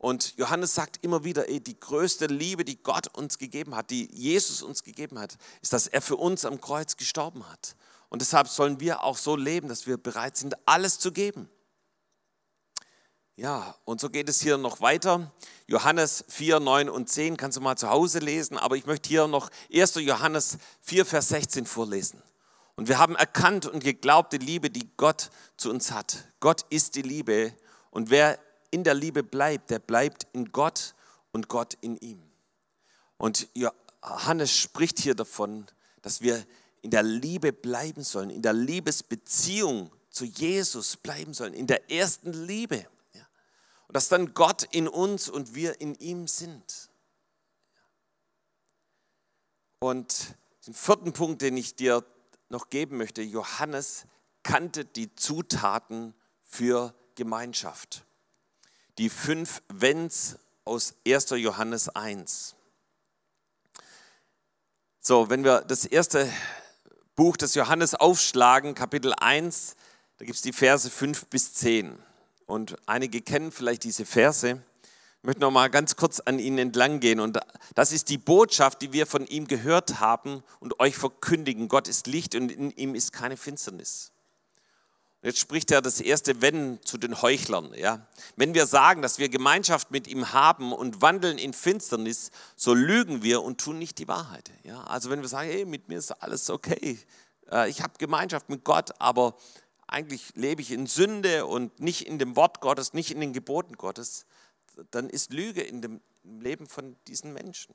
Und 0.00 0.34
Johannes 0.38 0.74
sagt 0.74 1.04
immer 1.04 1.24
wieder, 1.24 1.50
ey, 1.50 1.60
die 1.60 1.78
größte 1.78 2.24
Liebe, 2.24 2.64
die 2.64 2.82
Gott 2.82 3.14
uns 3.18 3.36
gegeben 3.36 3.76
hat, 3.76 3.90
die 3.90 4.08
Jesus 4.10 4.62
uns 4.62 4.82
gegeben 4.82 5.18
hat, 5.18 5.36
ist, 5.60 5.74
dass 5.74 5.88
er 5.88 6.00
für 6.00 6.16
uns 6.16 6.46
am 6.46 6.58
Kreuz 6.58 6.96
gestorben 6.96 7.46
hat. 7.46 7.76
Und 8.08 8.22
deshalb 8.22 8.48
sollen 8.48 8.80
wir 8.80 9.04
auch 9.04 9.18
so 9.18 9.36
leben, 9.36 9.68
dass 9.68 9.86
wir 9.86 9.98
bereit 9.98 10.38
sind, 10.38 10.56
alles 10.66 10.98
zu 10.98 11.12
geben. 11.12 11.50
Ja, 13.36 13.76
und 13.84 14.00
so 14.00 14.08
geht 14.08 14.30
es 14.30 14.40
hier 14.40 14.56
noch 14.56 14.80
weiter. 14.80 15.32
Johannes 15.66 16.24
4, 16.28 16.60
9 16.60 16.88
und 16.88 17.10
10 17.10 17.36
kannst 17.36 17.58
du 17.58 17.60
mal 17.60 17.76
zu 17.76 17.90
Hause 17.90 18.20
lesen, 18.20 18.56
aber 18.56 18.76
ich 18.76 18.86
möchte 18.86 19.10
hier 19.10 19.26
noch 19.26 19.50
1. 19.70 19.96
Johannes 19.96 20.56
4, 20.80 21.04
Vers 21.04 21.28
16 21.28 21.66
vorlesen. 21.66 22.22
Und 22.74 22.88
wir 22.88 22.98
haben 22.98 23.16
erkannt 23.16 23.66
und 23.66 23.84
geglaubt 23.84 24.32
die 24.32 24.38
Liebe, 24.38 24.70
die 24.70 24.88
Gott 24.96 25.30
zu 25.58 25.68
uns 25.68 25.90
hat. 25.90 26.24
Gott 26.40 26.64
ist 26.70 26.94
die 26.94 27.02
Liebe 27.02 27.54
und 27.90 28.08
wer 28.08 28.38
in 28.70 28.84
der 28.84 28.94
Liebe 28.94 29.22
bleibt, 29.22 29.70
der 29.70 29.78
bleibt 29.78 30.26
in 30.32 30.52
Gott 30.52 30.94
und 31.32 31.48
Gott 31.48 31.76
in 31.80 31.96
ihm. 31.98 32.22
Und 33.16 33.48
Johannes 33.54 34.56
spricht 34.56 34.98
hier 34.98 35.14
davon, 35.14 35.66
dass 36.02 36.20
wir 36.20 36.44
in 36.82 36.90
der 36.90 37.02
Liebe 37.02 37.52
bleiben 37.52 38.02
sollen, 38.02 38.30
in 38.30 38.42
der 38.42 38.52
Liebesbeziehung 38.52 39.90
zu 40.10 40.24
Jesus 40.24 40.96
bleiben 40.96 41.34
sollen, 41.34 41.54
in 41.54 41.66
der 41.66 41.90
ersten 41.90 42.32
Liebe. 42.32 42.86
Und 43.86 43.96
dass 43.96 44.08
dann 44.08 44.34
Gott 44.34 44.62
in 44.70 44.88
uns 44.88 45.28
und 45.28 45.54
wir 45.54 45.80
in 45.80 45.94
ihm 45.96 46.28
sind. 46.28 46.90
Und 49.80 50.36
den 50.66 50.74
vierten 50.74 51.12
Punkt, 51.12 51.42
den 51.42 51.56
ich 51.56 51.74
dir 51.74 52.04
noch 52.48 52.70
geben 52.70 52.98
möchte, 52.98 53.22
Johannes 53.22 54.06
kannte 54.42 54.84
die 54.84 55.14
Zutaten 55.16 56.14
für 56.42 56.94
Gemeinschaft. 57.14 58.04
Die 59.00 59.08
fünf 59.08 59.62
Wenns 59.72 60.36
aus 60.66 60.92
1. 61.08 61.30
Johannes 61.30 61.88
1. 61.88 62.54
So, 65.00 65.30
wenn 65.30 65.42
wir 65.42 65.62
das 65.62 65.86
erste 65.86 66.30
Buch 67.16 67.38
des 67.38 67.54
Johannes 67.54 67.94
aufschlagen, 67.94 68.74
Kapitel 68.74 69.14
1, 69.14 69.74
da 70.18 70.26
gibt 70.26 70.36
es 70.36 70.42
die 70.42 70.52
Verse 70.52 70.90
5 70.90 71.28
bis 71.28 71.54
10. 71.54 71.98
Und 72.44 72.76
einige 72.84 73.22
kennen 73.22 73.52
vielleicht 73.52 73.84
diese 73.84 74.04
Verse. 74.04 74.62
Ich 74.82 75.24
möchte 75.24 75.40
noch 75.40 75.50
mal 75.50 75.70
ganz 75.70 75.96
kurz 75.96 76.20
an 76.20 76.38
ihnen 76.38 76.58
entlang 76.58 77.00
gehen. 77.00 77.20
Und 77.20 77.40
das 77.74 77.92
ist 77.92 78.10
die 78.10 78.18
Botschaft, 78.18 78.82
die 78.82 78.92
wir 78.92 79.06
von 79.06 79.26
ihm 79.26 79.46
gehört 79.46 80.00
haben 80.00 80.42
und 80.58 80.78
euch 80.78 80.98
verkündigen. 80.98 81.68
Gott 81.68 81.88
ist 81.88 82.06
Licht 82.06 82.34
und 82.34 82.52
in 82.52 82.70
ihm 82.72 82.94
ist 82.94 83.14
keine 83.14 83.38
Finsternis. 83.38 84.12
Jetzt 85.22 85.38
spricht 85.38 85.70
er 85.70 85.82
das 85.82 86.00
erste 86.00 86.40
Wenn 86.40 86.80
zu 86.82 86.96
den 86.96 87.20
Heuchlern. 87.20 87.74
Ja? 87.74 88.06
Wenn 88.36 88.54
wir 88.54 88.66
sagen, 88.66 89.02
dass 89.02 89.18
wir 89.18 89.28
Gemeinschaft 89.28 89.90
mit 89.90 90.08
ihm 90.08 90.32
haben 90.32 90.72
und 90.72 91.02
wandeln 91.02 91.36
in 91.36 91.52
Finsternis, 91.52 92.30
so 92.56 92.72
lügen 92.72 93.22
wir 93.22 93.42
und 93.42 93.60
tun 93.60 93.78
nicht 93.78 93.98
die 93.98 94.08
Wahrheit. 94.08 94.50
Ja? 94.64 94.82
Also 94.84 95.10
wenn 95.10 95.20
wir 95.20 95.28
sagen, 95.28 95.50
hey, 95.50 95.66
mit 95.66 95.88
mir 95.88 95.98
ist 95.98 96.10
alles 96.10 96.48
okay, 96.48 96.98
äh, 97.50 97.68
ich 97.68 97.82
habe 97.82 97.92
Gemeinschaft 97.98 98.48
mit 98.48 98.64
Gott, 98.64 98.98
aber 98.98 99.36
eigentlich 99.86 100.32
lebe 100.36 100.62
ich 100.62 100.70
in 100.70 100.86
Sünde 100.86 101.44
und 101.44 101.80
nicht 101.80 102.06
in 102.06 102.18
dem 102.18 102.34
Wort 102.34 102.62
Gottes, 102.62 102.94
nicht 102.94 103.10
in 103.10 103.20
den 103.20 103.34
Geboten 103.34 103.76
Gottes, 103.76 104.24
dann 104.90 105.10
ist 105.10 105.34
Lüge 105.34 105.60
in 105.60 105.82
dem 105.82 106.00
Leben 106.22 106.66
von 106.66 106.96
diesen 107.08 107.34
Menschen. 107.34 107.74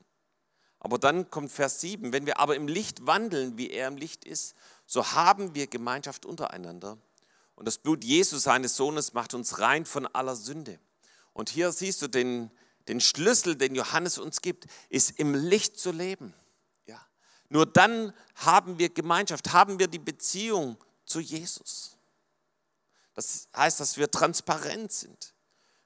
Aber 0.80 0.98
dann 0.98 1.30
kommt 1.30 1.52
Vers 1.52 1.80
7, 1.80 2.12
wenn 2.12 2.26
wir 2.26 2.40
aber 2.40 2.56
im 2.56 2.66
Licht 2.66 3.06
wandeln, 3.06 3.56
wie 3.56 3.70
er 3.70 3.86
im 3.86 3.96
Licht 3.96 4.24
ist, 4.24 4.56
so 4.84 5.12
haben 5.12 5.54
wir 5.54 5.68
Gemeinschaft 5.68 6.26
untereinander 6.26 6.98
und 7.56 7.66
das 7.66 7.78
Blut 7.78 8.04
Jesus, 8.04 8.44
seines 8.44 8.76
Sohnes, 8.76 9.14
macht 9.14 9.34
uns 9.34 9.58
rein 9.58 9.84
von 9.84 10.06
aller 10.06 10.36
Sünde. 10.36 10.78
Und 11.32 11.48
hier 11.48 11.72
siehst 11.72 12.00
du 12.02 12.08
den, 12.08 12.50
den 12.86 13.00
Schlüssel, 13.00 13.56
den 13.56 13.74
Johannes 13.74 14.18
uns 14.18 14.42
gibt, 14.42 14.66
ist 14.90 15.18
im 15.18 15.34
Licht 15.34 15.78
zu 15.78 15.90
leben. 15.90 16.34
Ja. 16.86 17.04
Nur 17.48 17.66
dann 17.66 18.12
haben 18.36 18.78
wir 18.78 18.90
Gemeinschaft, 18.90 19.52
haben 19.52 19.78
wir 19.78 19.88
die 19.88 19.98
Beziehung 19.98 20.76
zu 21.04 21.18
Jesus. 21.18 21.96
Das 23.14 23.48
heißt, 23.56 23.80
dass 23.80 23.96
wir 23.96 24.10
transparent 24.10 24.92
sind. 24.92 25.34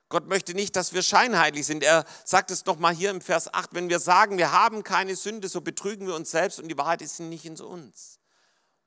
Gott 0.09 0.27
möchte 0.27 0.55
nicht, 0.55 0.75
dass 0.75 0.93
wir 0.93 1.03
scheinheilig 1.03 1.65
sind. 1.65 1.85
Er 1.85 2.05
sagt 2.25 2.51
es 2.51 2.67
nochmal 2.67 2.93
hier 2.93 3.11
im 3.11 3.21
Vers 3.21 3.55
8, 3.55 3.75
wenn 3.75 3.89
wir 3.89 4.01
sagen, 4.01 4.39
wir 4.39 4.51
haben 4.51 4.83
keine 4.83 5.15
Sünde, 5.15 5.49
so 5.49 5.61
betrügen 5.61 6.09
wir 6.09 6.17
uns 6.17 6.33
selbst 6.33 6.59
und 6.59 6.67
die 6.67 6.77
Wahrheit 6.77 7.01
ist 7.01 7.21
nicht 7.21 7.45
in 7.45 7.61
uns. 7.61 8.20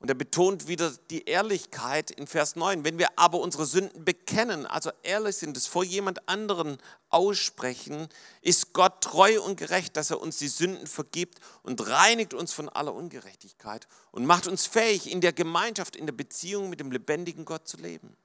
Und 0.04 0.10
er 0.10 0.16
betont 0.16 0.68
wieder 0.68 0.92
die 1.10 1.30
Ehrlichkeit 1.30 2.12
in 2.12 2.28
Vers 2.28 2.58
9. 2.58 2.84
Wenn 2.84 2.98
wir 2.98 3.18
aber 3.18 3.40
unsere 3.40 3.66
Sünden 3.66 4.04
bekennen, 4.04 4.66
also 4.66 4.92
ehrlich 5.02 5.38
sind, 5.38 5.56
es 5.56 5.66
vor 5.66 5.86
jemand 5.86 6.28
anderen 6.28 6.78
aussprechen, 7.08 8.10
ist 8.42 8.74
Gott 8.74 9.00
treu 9.00 9.42
und 9.42 9.56
gerecht, 9.56 9.96
dass 9.96 10.12
er 10.12 10.20
uns 10.20 10.40
die 10.40 10.50
Sünden 10.50 10.88
vergibt 10.88 11.40
und 11.62 11.88
reinigt 11.88 12.34
uns 12.34 12.52
von 12.52 12.68
aller 12.68 12.94
Ungerechtigkeit 12.94 13.88
und 14.12 14.26
macht 14.26 14.46
uns 14.46 14.66
fähig, 14.66 15.10
in 15.10 15.22
der 15.22 15.32
Gemeinschaft, 15.32 15.96
in 15.96 16.06
der 16.06 16.12
Beziehung 16.12 16.70
mit 16.70 16.82
dem 16.82 16.92
lebendigen 16.92 17.46
Gott 17.46 17.66
zu 17.66 17.78
leben. 17.78 18.18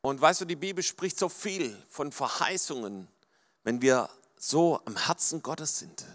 Und 0.00 0.22
weißt 0.22 0.40
du, 0.40 0.46
die 0.46 0.56
Bibel 0.56 0.82
spricht 0.82 1.18
so 1.18 1.28
viel 1.28 1.76
von 1.86 2.12
Verheißungen, 2.12 3.08
wenn 3.62 3.82
wir 3.82 4.08
so 4.38 4.80
am 4.86 4.96
Herzen 4.96 5.42
Gottes 5.42 5.78
sind 5.80 6.06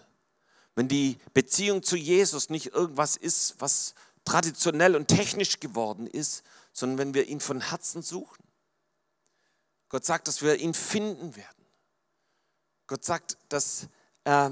wenn 0.79 0.87
die 0.87 1.17
Beziehung 1.33 1.83
zu 1.83 1.97
Jesus 1.97 2.49
nicht 2.49 2.67
irgendwas 2.67 3.17
ist, 3.17 3.55
was 3.59 3.95
traditionell 4.23 4.95
und 4.95 5.09
technisch 5.09 5.59
geworden 5.59 6.07
ist, 6.07 6.41
sondern 6.71 6.97
wenn 6.99 7.13
wir 7.13 7.27
ihn 7.27 7.41
von 7.41 7.59
Herzen 7.59 8.01
suchen. 8.01 8.41
Gott 9.89 10.05
sagt, 10.05 10.29
dass 10.29 10.41
wir 10.41 10.55
ihn 10.55 10.73
finden 10.73 11.35
werden. 11.35 11.65
Gott 12.87 13.03
sagt, 13.03 13.35
dass 13.49 13.89
äh, 14.23 14.51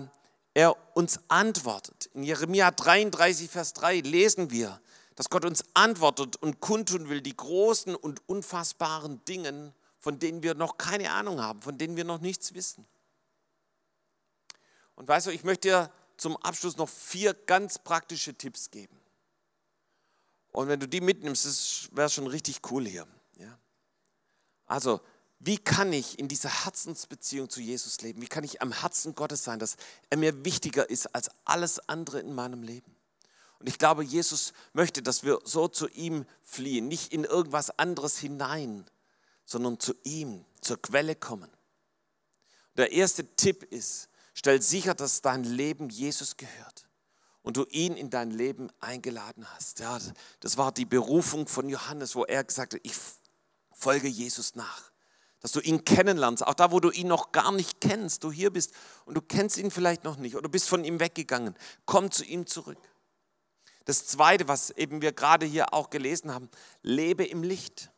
er 0.53 0.75
uns 0.97 1.21
antwortet. 1.29 2.07
In 2.07 2.23
Jeremia 2.23 2.71
33, 2.71 3.49
Vers 3.49 3.71
3 3.71 4.01
lesen 4.01 4.51
wir, 4.51 4.81
dass 5.15 5.29
Gott 5.29 5.45
uns 5.45 5.63
antwortet 5.75 6.35
und 6.35 6.59
kundtun 6.59 7.07
will 7.07 7.21
die 7.21 7.37
großen 7.37 7.95
und 7.95 8.27
unfassbaren 8.27 9.23
Dingen, 9.23 9.73
von 9.97 10.19
denen 10.19 10.43
wir 10.43 10.55
noch 10.55 10.77
keine 10.77 11.09
Ahnung 11.09 11.39
haben, 11.39 11.61
von 11.61 11.77
denen 11.77 11.95
wir 11.95 12.03
noch 12.03 12.19
nichts 12.19 12.53
wissen. 12.53 12.85
Und 14.95 15.07
weißt 15.07 15.27
du, 15.27 15.31
ich 15.31 15.45
möchte 15.45 15.69
dir 15.69 15.91
zum 16.17 16.37
Abschluss 16.37 16.77
noch 16.77 16.89
vier 16.89 17.33
ganz 17.33 17.79
praktische 17.79 18.33
Tipps 18.33 18.71
geben. 18.71 18.99
Und 20.51 20.67
wenn 20.67 20.79
du 20.79 20.87
die 20.87 21.01
mitnimmst, 21.01 21.95
wäre 21.95 22.09
schon 22.09 22.27
richtig 22.27 22.61
cool 22.71 22.87
hier. 22.87 23.07
Ja? 23.37 23.57
Also, 24.65 25.01
wie 25.39 25.59
kann 25.59 25.93
ich 25.93 26.17
in 26.17 26.27
dieser 26.27 26.65
Herzensbeziehung 26.65 27.49
zu 27.49 27.61
Jesus 27.61 28.01
leben? 28.01 28.21
Wie 28.21 28.27
kann 28.27 28.43
ich 28.43 28.61
am 28.61 28.71
Herzen 28.71 29.13
Gottes 29.13 29.43
sein, 29.43 29.59
dass 29.59 29.77
er 30.09 30.17
mir 30.17 30.43
wichtiger 30.43 30.89
ist 30.89 31.13
als 31.13 31.29
alles 31.45 31.79
andere 31.87 32.19
in 32.19 32.33
meinem 32.33 32.63
Leben? 32.63 32.95
Und 33.59 33.67
ich 33.67 33.77
glaube, 33.77 34.03
Jesus 34.03 34.53
möchte, 34.73 35.01
dass 35.01 35.23
wir 35.23 35.39
so 35.43 35.67
zu 35.67 35.87
ihm 35.89 36.25
fliehen, 36.43 36.87
nicht 36.87 37.13
in 37.13 37.23
irgendwas 37.23 37.69
anderes 37.77 38.17
hinein, 38.17 38.85
sondern 39.45 39.79
zu 39.79 39.93
ihm, 40.03 40.45
zur 40.61 40.81
Quelle 40.81 41.15
kommen. 41.15 41.49
Der 42.75 42.91
erste 42.91 43.25
Tipp 43.35 43.63
ist, 43.63 44.09
Stell 44.37 44.61
sicher, 44.61 44.93
dass 44.93 45.23
dein 45.23 45.43
Leben 45.43 45.89
Jesus 45.89 46.37
gehört 46.37 46.87
und 47.41 47.57
du 47.57 47.65
ihn 47.71 47.97
in 47.97 48.11
dein 48.11 48.29
Leben 48.29 48.69
eingeladen 48.79 49.47
hast. 49.55 49.79
Ja, 49.79 49.97
das 50.41 50.57
war 50.57 50.71
die 50.71 50.85
Berufung 50.85 51.47
von 51.47 51.67
Johannes, 51.67 52.13
wo 52.13 52.23
er 52.23 52.43
gesagt 52.43 52.75
hat, 52.75 52.79
ich 52.83 52.93
folge 53.71 54.07
Jesus 54.07 54.53
nach. 54.53 54.91
Dass 55.39 55.53
du 55.53 55.59
ihn 55.59 55.83
kennenlernst, 55.85 56.45
auch 56.45 56.53
da, 56.53 56.71
wo 56.71 56.79
du 56.79 56.91
ihn 56.91 57.07
noch 57.07 57.31
gar 57.31 57.51
nicht 57.51 57.81
kennst, 57.81 58.23
du 58.23 58.31
hier 58.31 58.53
bist 58.53 58.75
und 59.05 59.15
du 59.17 59.21
kennst 59.21 59.57
ihn 59.57 59.71
vielleicht 59.71 60.03
noch 60.03 60.17
nicht 60.17 60.35
oder 60.35 60.49
bist 60.49 60.69
von 60.69 60.83
ihm 60.83 60.99
weggegangen, 60.99 61.55
komm 61.87 62.11
zu 62.11 62.23
ihm 62.23 62.45
zurück. 62.45 62.77
Das 63.85 64.05
Zweite, 64.05 64.47
was 64.47 64.69
eben 64.69 65.01
wir 65.01 65.13
gerade 65.13 65.47
hier 65.47 65.73
auch 65.73 65.89
gelesen 65.89 66.31
haben, 66.31 66.47
lebe 66.83 67.25
im 67.25 67.41
Licht. 67.41 67.89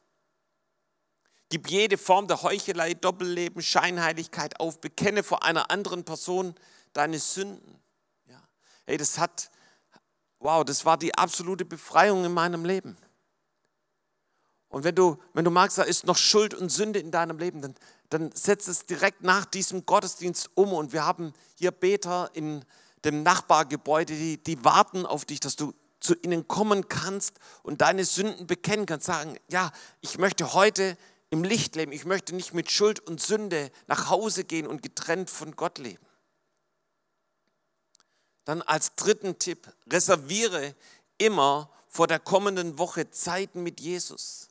Gib 1.49 1.69
jede 1.69 1.97
Form 1.97 2.27
der 2.27 2.43
Heuchelei, 2.43 2.93
Doppelleben, 2.93 3.61
Scheinheiligkeit 3.61 4.59
auf. 4.59 4.79
Bekenne 4.79 5.23
vor 5.23 5.43
einer 5.43 5.71
anderen 5.71 6.03
Person 6.03 6.53
deine 6.93 7.17
Sünden. 7.17 7.79
Ja. 8.27 8.41
Hey, 8.85 8.97
das 8.97 9.17
hat, 9.17 9.49
wow, 10.37 10.63
das 10.63 10.85
war 10.85 10.97
die 10.97 11.15
absolute 11.15 11.65
Befreiung 11.65 12.23
in 12.23 12.33
meinem 12.33 12.65
Leben. 12.65 12.97
Und 14.69 14.83
wenn 14.83 14.93
du, 14.93 15.17
wenn 15.33 15.43
du 15.43 15.49
magst, 15.49 15.79
da 15.79 15.83
ist 15.83 16.05
noch 16.05 16.17
Schuld 16.17 16.53
und 16.53 16.69
Sünde 16.69 16.99
in 16.99 17.09
deinem 17.09 17.39
Leben, 17.39 17.61
dann, 17.61 17.75
dann 18.09 18.31
setz 18.33 18.67
es 18.67 18.85
direkt 18.85 19.23
nach 19.23 19.45
diesem 19.45 19.87
Gottesdienst 19.87 20.51
um. 20.53 20.71
Und 20.71 20.93
wir 20.93 21.03
haben 21.03 21.33
hier 21.55 21.71
Beter 21.71 22.29
in 22.33 22.63
dem 23.03 23.23
Nachbargebäude, 23.23 24.13
die, 24.13 24.37
die 24.37 24.63
warten 24.63 25.07
auf 25.07 25.25
dich, 25.25 25.39
dass 25.39 25.55
du 25.55 25.73
zu 25.99 26.15
ihnen 26.21 26.47
kommen 26.47 26.87
kannst 26.87 27.39
und 27.63 27.81
deine 27.81 28.05
Sünden 28.05 28.45
bekennen 28.45 28.85
kannst. 28.85 29.07
Sagen, 29.07 29.37
ja, 29.49 29.71
ich 30.01 30.19
möchte 30.19 30.53
heute 30.53 30.97
im 31.29 31.43
Licht 31.43 31.75
leben. 31.75 31.91
Ich 31.91 32.05
möchte 32.05 32.35
nicht 32.35 32.53
mit 32.53 32.71
Schuld 32.71 32.99
und 33.01 33.21
Sünde 33.21 33.71
nach 33.87 34.09
Hause 34.09 34.43
gehen 34.43 34.67
und 34.67 34.81
getrennt 34.81 35.29
von 35.29 35.55
Gott 35.55 35.77
leben. 35.77 36.05
Dann 38.45 38.61
als 38.63 38.95
dritten 38.95 39.37
Tipp, 39.37 39.71
reserviere 39.91 40.75
immer 41.17 41.69
vor 41.87 42.07
der 42.07 42.19
kommenden 42.19 42.79
Woche 42.79 43.11
Zeiten 43.11 43.61
mit 43.61 43.79
Jesus. 43.79 44.47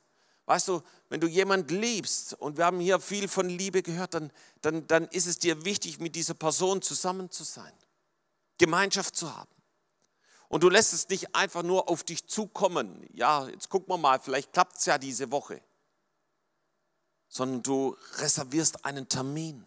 Weißt 0.47 0.69
du, 0.69 0.83
wenn 1.09 1.21
du 1.21 1.27
jemand 1.27 1.71
liebst, 1.71 2.35
und 2.35 2.57
wir 2.57 2.65
haben 2.65 2.81
hier 2.81 3.01
viel 3.01 3.29
von 3.29 3.49
Liebe 3.49 3.83
gehört, 3.83 4.15
dann, 4.15 4.33
dann, 4.63 4.87
dann 4.87 5.09
ist 5.09 5.27
es 5.27 5.39
dir 5.39 5.65
wichtig, 5.65 5.99
mit 5.99 6.15
dieser 6.15 6.35
Person 6.35 6.81
zusammen 6.81 7.31
zu 7.31 7.45
sein, 7.45 7.73
Gemeinschaft 8.57 9.17
zu 9.17 9.35
haben. 9.35 9.51
Und 10.49 10.63
du 10.63 10.71
lässt 10.71 10.95
es 10.95 11.09
nicht 11.09 11.35
einfach 11.35 11.63
nur 11.63 11.91
auf 11.91 12.05
dich 12.05 12.27
zukommen. 12.27 13.07
Ja, 13.13 13.47
jetzt 13.49 13.69
gucken 13.69 13.89
wir 13.89 13.99
mal, 13.99 14.21
vielleicht 14.21 14.53
klappt 14.53 14.79
es 14.79 14.87
ja 14.87 14.97
diese 14.97 15.31
Woche 15.31 15.61
sondern 17.29 17.63
du 17.63 17.97
reservierst 18.17 18.85
einen 18.85 19.09
Termin. 19.09 19.67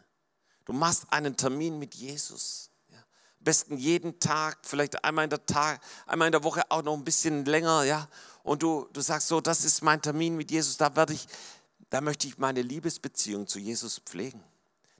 Du 0.65 0.73
machst 0.73 1.05
einen 1.09 1.35
Termin 1.37 1.79
mit 1.79 1.95
Jesus. 1.95 2.69
Ja. 2.89 2.97
Am 2.97 3.43
besten 3.43 3.77
jeden 3.77 4.19
Tag, 4.19 4.59
vielleicht 4.63 5.03
einmal 5.03 5.25
in 5.25 5.29
der 5.29 5.45
Tag, 5.45 5.81
einmal 6.05 6.27
in 6.27 6.31
der 6.31 6.43
Woche 6.43 6.63
auch 6.69 6.83
noch 6.83 6.93
ein 6.93 7.03
bisschen 7.03 7.45
länger, 7.45 7.83
ja. 7.83 8.07
Und 8.43 8.63
du, 8.63 8.87
du 8.93 9.01
sagst 9.01 9.27
so, 9.27 9.41
das 9.41 9.63
ist 9.65 9.83
mein 9.83 10.01
Termin 10.01 10.35
mit 10.35 10.49
Jesus, 10.49 10.77
da 10.77 10.95
werde 10.95 11.13
ich, 11.13 11.27
da 11.89 12.01
möchte 12.01 12.27
ich 12.27 12.37
meine 12.37 12.61
Liebesbeziehung 12.61 13.47
zu 13.47 13.59
Jesus 13.59 13.99
pflegen. 13.99 14.43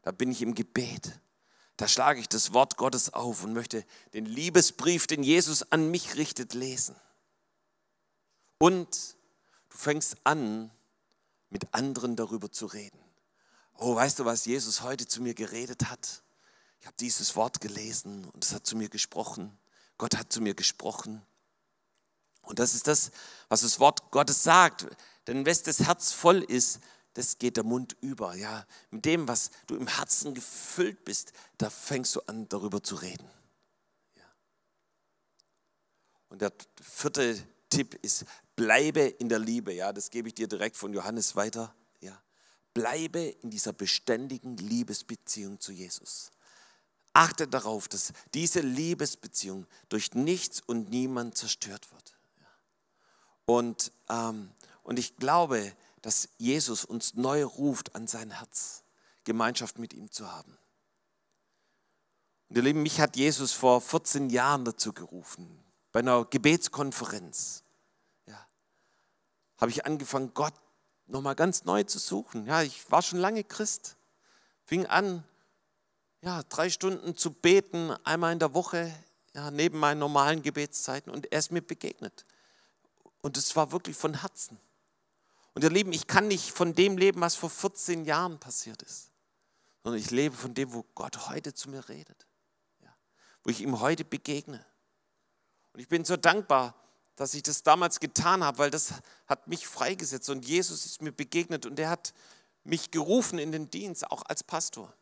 Da 0.04 0.12
bin 0.12 0.32
ich 0.32 0.42
im 0.42 0.56
Gebet. 0.56 1.20
Da 1.78 1.88
schlage 1.88 2.20
ich 2.20 2.30
das 2.30 2.54
Wort 2.54 2.78
Gottes 2.78 3.14
auf 3.14 3.44
und 3.44 3.54
möchte 3.54 3.84
den 4.14 4.26
Liebesbrief, 4.26 5.08
den 5.08 5.24
Jesus 5.24 5.72
an 5.72 5.90
mich 5.90 6.16
richtet, 6.16 6.54
lesen. 6.54 6.96
Und 8.60 9.16
du 9.70 9.78
fängst 9.78 10.18
an, 10.24 10.70
mit 11.52 11.74
anderen 11.74 12.16
darüber 12.16 12.52
zu 12.52 12.66
reden. 12.66 13.00
Oh, 13.78 13.96
weißt 13.96 14.20
du, 14.20 14.26
was 14.26 14.46
Jesus 14.46 14.82
heute 14.82 15.08
zu 15.08 15.22
mir 15.22 15.36
geredet 15.36 15.90
hat? 15.90 16.24
Ich 16.80 16.88
habe 16.88 16.96
dieses 17.00 17.36
Wort 17.36 17.62
gelesen 17.62 18.26
und 18.34 18.44
es 18.44 18.54
hat 18.54 18.66
zu 18.66 18.76
mir 18.76 18.90
gesprochen. 18.90 19.56
Gott 19.98 20.18
hat 20.18 20.34
zu 20.34 20.42
mir 20.42 20.56
gesprochen. 20.56 21.22
Und 22.42 22.58
das 22.58 22.74
ist 22.74 22.88
das, 22.88 23.12
was 23.50 23.62
das 23.62 23.80
Wort 23.80 24.10
Gottes 24.12 24.42
sagt. 24.42 24.88
Denn 25.28 25.46
wenn 25.46 25.58
das 25.64 25.80
Herz 25.80 26.12
voll 26.12 26.42
ist, 26.42 26.80
das 27.14 27.38
geht 27.38 27.58
der 27.58 27.64
Mund 27.64 27.96
über. 28.02 28.36
Ja, 28.36 28.66
mit 28.90 29.06
dem, 29.06 29.28
was 29.28 29.52
du 29.68 29.76
im 29.76 29.88
Herzen 29.88 30.34
gefüllt 30.34 31.06
bist, 31.06 31.34
da 31.58 31.70
fängst 31.70 32.16
du 32.16 32.22
an, 32.22 32.48
darüber 32.50 32.82
zu 32.82 32.96
reden. 32.96 33.30
Ja. 34.16 34.24
Und 36.30 36.42
der 36.42 36.54
vierte 36.82 37.38
Tipp 37.70 37.94
ist, 38.02 38.26
bleibe 38.62 39.02
in 39.02 39.28
der 39.28 39.40
Liebe. 39.40 39.74
Ja, 39.74 39.92
das 39.92 40.12
gebe 40.12 40.28
ich 40.28 40.36
dir 40.36 40.48
direkt 40.48 40.78
von 40.78 40.94
Johannes 40.94 41.36
weiter. 41.36 41.74
Ja, 42.00 42.16
bleibe 42.76 43.20
in 43.20 43.50
dieser 43.50 43.74
beständigen 43.74 44.56
Liebesbeziehung 44.56 45.60
zu 45.60 45.72
Jesus. 45.72 46.32
Achte 47.12 47.48
darauf, 47.48 47.88
dass 47.88 48.14
diese 48.36 48.60
Liebesbeziehung 48.60 49.66
durch 49.90 50.14
nichts 50.14 50.62
und 50.62 50.92
niemand 50.92 51.36
zerstört 51.36 51.92
wird. 51.92 52.16
Und, 53.46 53.92
ähm, 54.10 54.52
und 54.84 55.00
ich 55.00 55.18
glaube, 55.18 55.76
dass 56.04 56.30
Jesus 56.38 56.86
uns 56.86 57.16
neu 57.16 57.44
ruft 57.44 57.96
an 57.96 58.06
sein 58.06 58.30
Herz, 58.30 58.84
Gemeinschaft 59.24 59.80
mit 59.80 59.92
ihm 59.92 60.12
zu 60.12 60.32
haben. 60.32 60.56
Und 62.50 62.58
ihr 62.58 62.62
Lieben, 62.62 62.84
mich 62.84 63.02
hat 63.02 63.18
Jesus 63.18 63.54
vor 63.54 63.82
14 63.82 64.30
Jahren 64.30 64.66
dazu 64.66 64.94
gerufen, 64.94 65.64
bei 65.92 66.02
einer 66.02 66.26
Gebetskonferenz. 66.26 67.64
Habe 69.62 69.72
ich 69.72 69.86
angefangen, 69.86 70.34
Gott 70.34 70.54
nochmal 71.06 71.36
ganz 71.36 71.66
neu 71.66 71.84
zu 71.84 72.00
suchen. 72.00 72.46
Ja, 72.48 72.64
ich 72.64 72.92
war 72.92 73.02
schon 73.02 73.20
lange 73.20 73.44
Christ, 73.44 73.96
fing 74.66 74.88
an, 74.88 75.24
ja, 76.22 76.44
drei 76.44 76.70
Stunden 76.70 77.16
zu 77.16 77.32
beten, 77.32 77.92
einmal 78.04 78.34
in 78.34 78.40
der 78.40 78.54
Woche, 78.54 78.94
ja, 79.34 79.52
neben 79.52 79.80
meinen 79.80 80.00
normalen 80.00 80.42
Gebetszeiten 80.42 81.12
und 81.12 81.32
er 81.32 81.40
ist 81.40 81.52
mir 81.52 81.62
begegnet. 81.62 82.26
Und 83.22 83.38
es 83.38 83.56
war 83.56 83.72
wirklich 83.72 83.96
von 83.96 84.22
Herzen. 84.22 84.60
Und 85.54 85.64
ihr 85.64 85.70
Lieben, 85.70 85.94
ich 85.94 86.08
kann 86.08 86.28
nicht 86.28 86.52
von 86.52 86.74
dem 86.74 86.98
leben, 86.98 87.22
was 87.22 87.36
vor 87.36 87.50
14 87.50 88.06
Jahren 88.06 88.40
passiert 88.40 88.82
ist, 88.82 89.12
sondern 89.84 90.02
ich 90.02 90.12
lebe 90.12 90.36
von 90.36 90.54
dem, 90.54 90.74
wo 90.74 90.86
Gott 90.96 91.30
heute 91.30 91.54
zu 91.54 91.70
mir 91.70 91.88
redet, 91.90 92.26
ja, 92.82 92.94
wo 93.44 93.50
ich 93.50 93.62
ihm 93.62 93.80
heute 93.80 94.06
begegne. 94.06 94.66
Und 95.74 95.80
ich 95.80 95.88
bin 95.88 96.06
so 96.06 96.18
dankbar, 96.18 96.74
dass 97.16 97.34
ich 97.34 97.44
das 97.44 97.64
damals 97.64 98.00
getan 98.00 98.44
habe, 98.44 98.58
weil 98.58 98.72
das 98.72 98.94
hat 99.28 99.48
mich 99.48 99.68
freigesetzt 99.68 100.30
und 100.30 100.46
Jesus 100.46 100.86
ist 100.86 101.02
mir 101.02 101.12
begegnet 101.12 101.66
und 101.66 101.80
er 101.80 101.90
hat 101.90 102.14
mich 102.64 102.92
gerufen 102.92 103.40
in 103.40 103.52
den 103.52 103.70
Dienst, 103.70 104.10
auch 104.10 104.24
als 104.24 104.44
Pastor. 104.44 104.94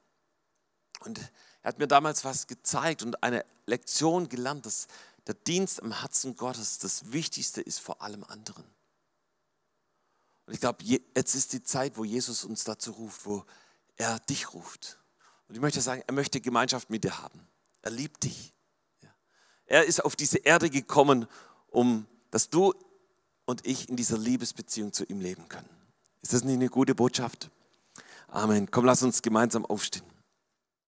Und 1.02 1.20
er 1.62 1.70
hat 1.70 1.80
mir 1.80 1.88
damals 1.88 2.26
was 2.26 2.48
gezeigt 2.48 3.04
und 3.04 3.24
eine 3.24 3.46
Lektion 3.66 4.30
gelernt, 4.30 4.66
dass 4.66 4.88
der 5.28 5.36
Dienst 5.36 5.82
am 5.82 6.00
Herzen 6.00 6.36
Gottes 6.36 6.80
das 6.80 7.12
Wichtigste 7.12 7.62
ist 7.62 7.80
vor 7.80 8.02
allem 8.02 8.24
anderen. 8.24 8.64
Und 10.46 10.54
ich 10.54 10.60
glaube, 10.60 10.84
jetzt 10.84 11.36
ist 11.36 11.54
die 11.54 11.62
Zeit, 11.62 11.98
wo 11.98 12.04
Jesus 12.04 12.44
uns 12.44 12.64
dazu 12.64 12.92
ruft, 12.92 13.26
wo 13.26 13.46
er 13.98 14.20
dich 14.22 14.54
ruft. 14.54 14.98
Und 15.48 15.56
ich 15.56 15.62
möchte 15.62 15.82
sagen, 15.82 16.04
er 16.08 16.14
möchte 16.14 16.42
Gemeinschaft 16.42 16.90
mit 16.90 17.04
dir 17.04 17.22
haben. 17.22 17.48
Er 17.82 17.92
liebt 17.92 18.24
dich. 18.24 18.54
Er 19.68 19.86
ist 19.86 20.04
auf 20.04 20.16
diese 20.16 20.40
Erde 20.40 20.72
gekommen, 20.72 21.28
um 21.72 22.06
dass 22.32 22.50
du 22.50 22.74
und 23.46 23.66
ich 23.66 23.90
in 23.90 23.96
dieser 23.96 24.18
Liebesbeziehung 24.18 24.94
zu 24.94 25.04
ihm 25.06 25.22
leben 25.22 25.48
können. 25.50 25.70
Ist 26.22 26.34
das 26.34 26.44
nicht 26.44 26.56
eine 26.56 26.70
gute 26.70 26.94
Botschaft? 26.94 27.50
Amen. 28.28 28.70
Komm, 28.70 28.86
lass 28.86 29.02
uns 29.02 29.22
gemeinsam 29.22 29.66
aufstehen. 29.66 30.06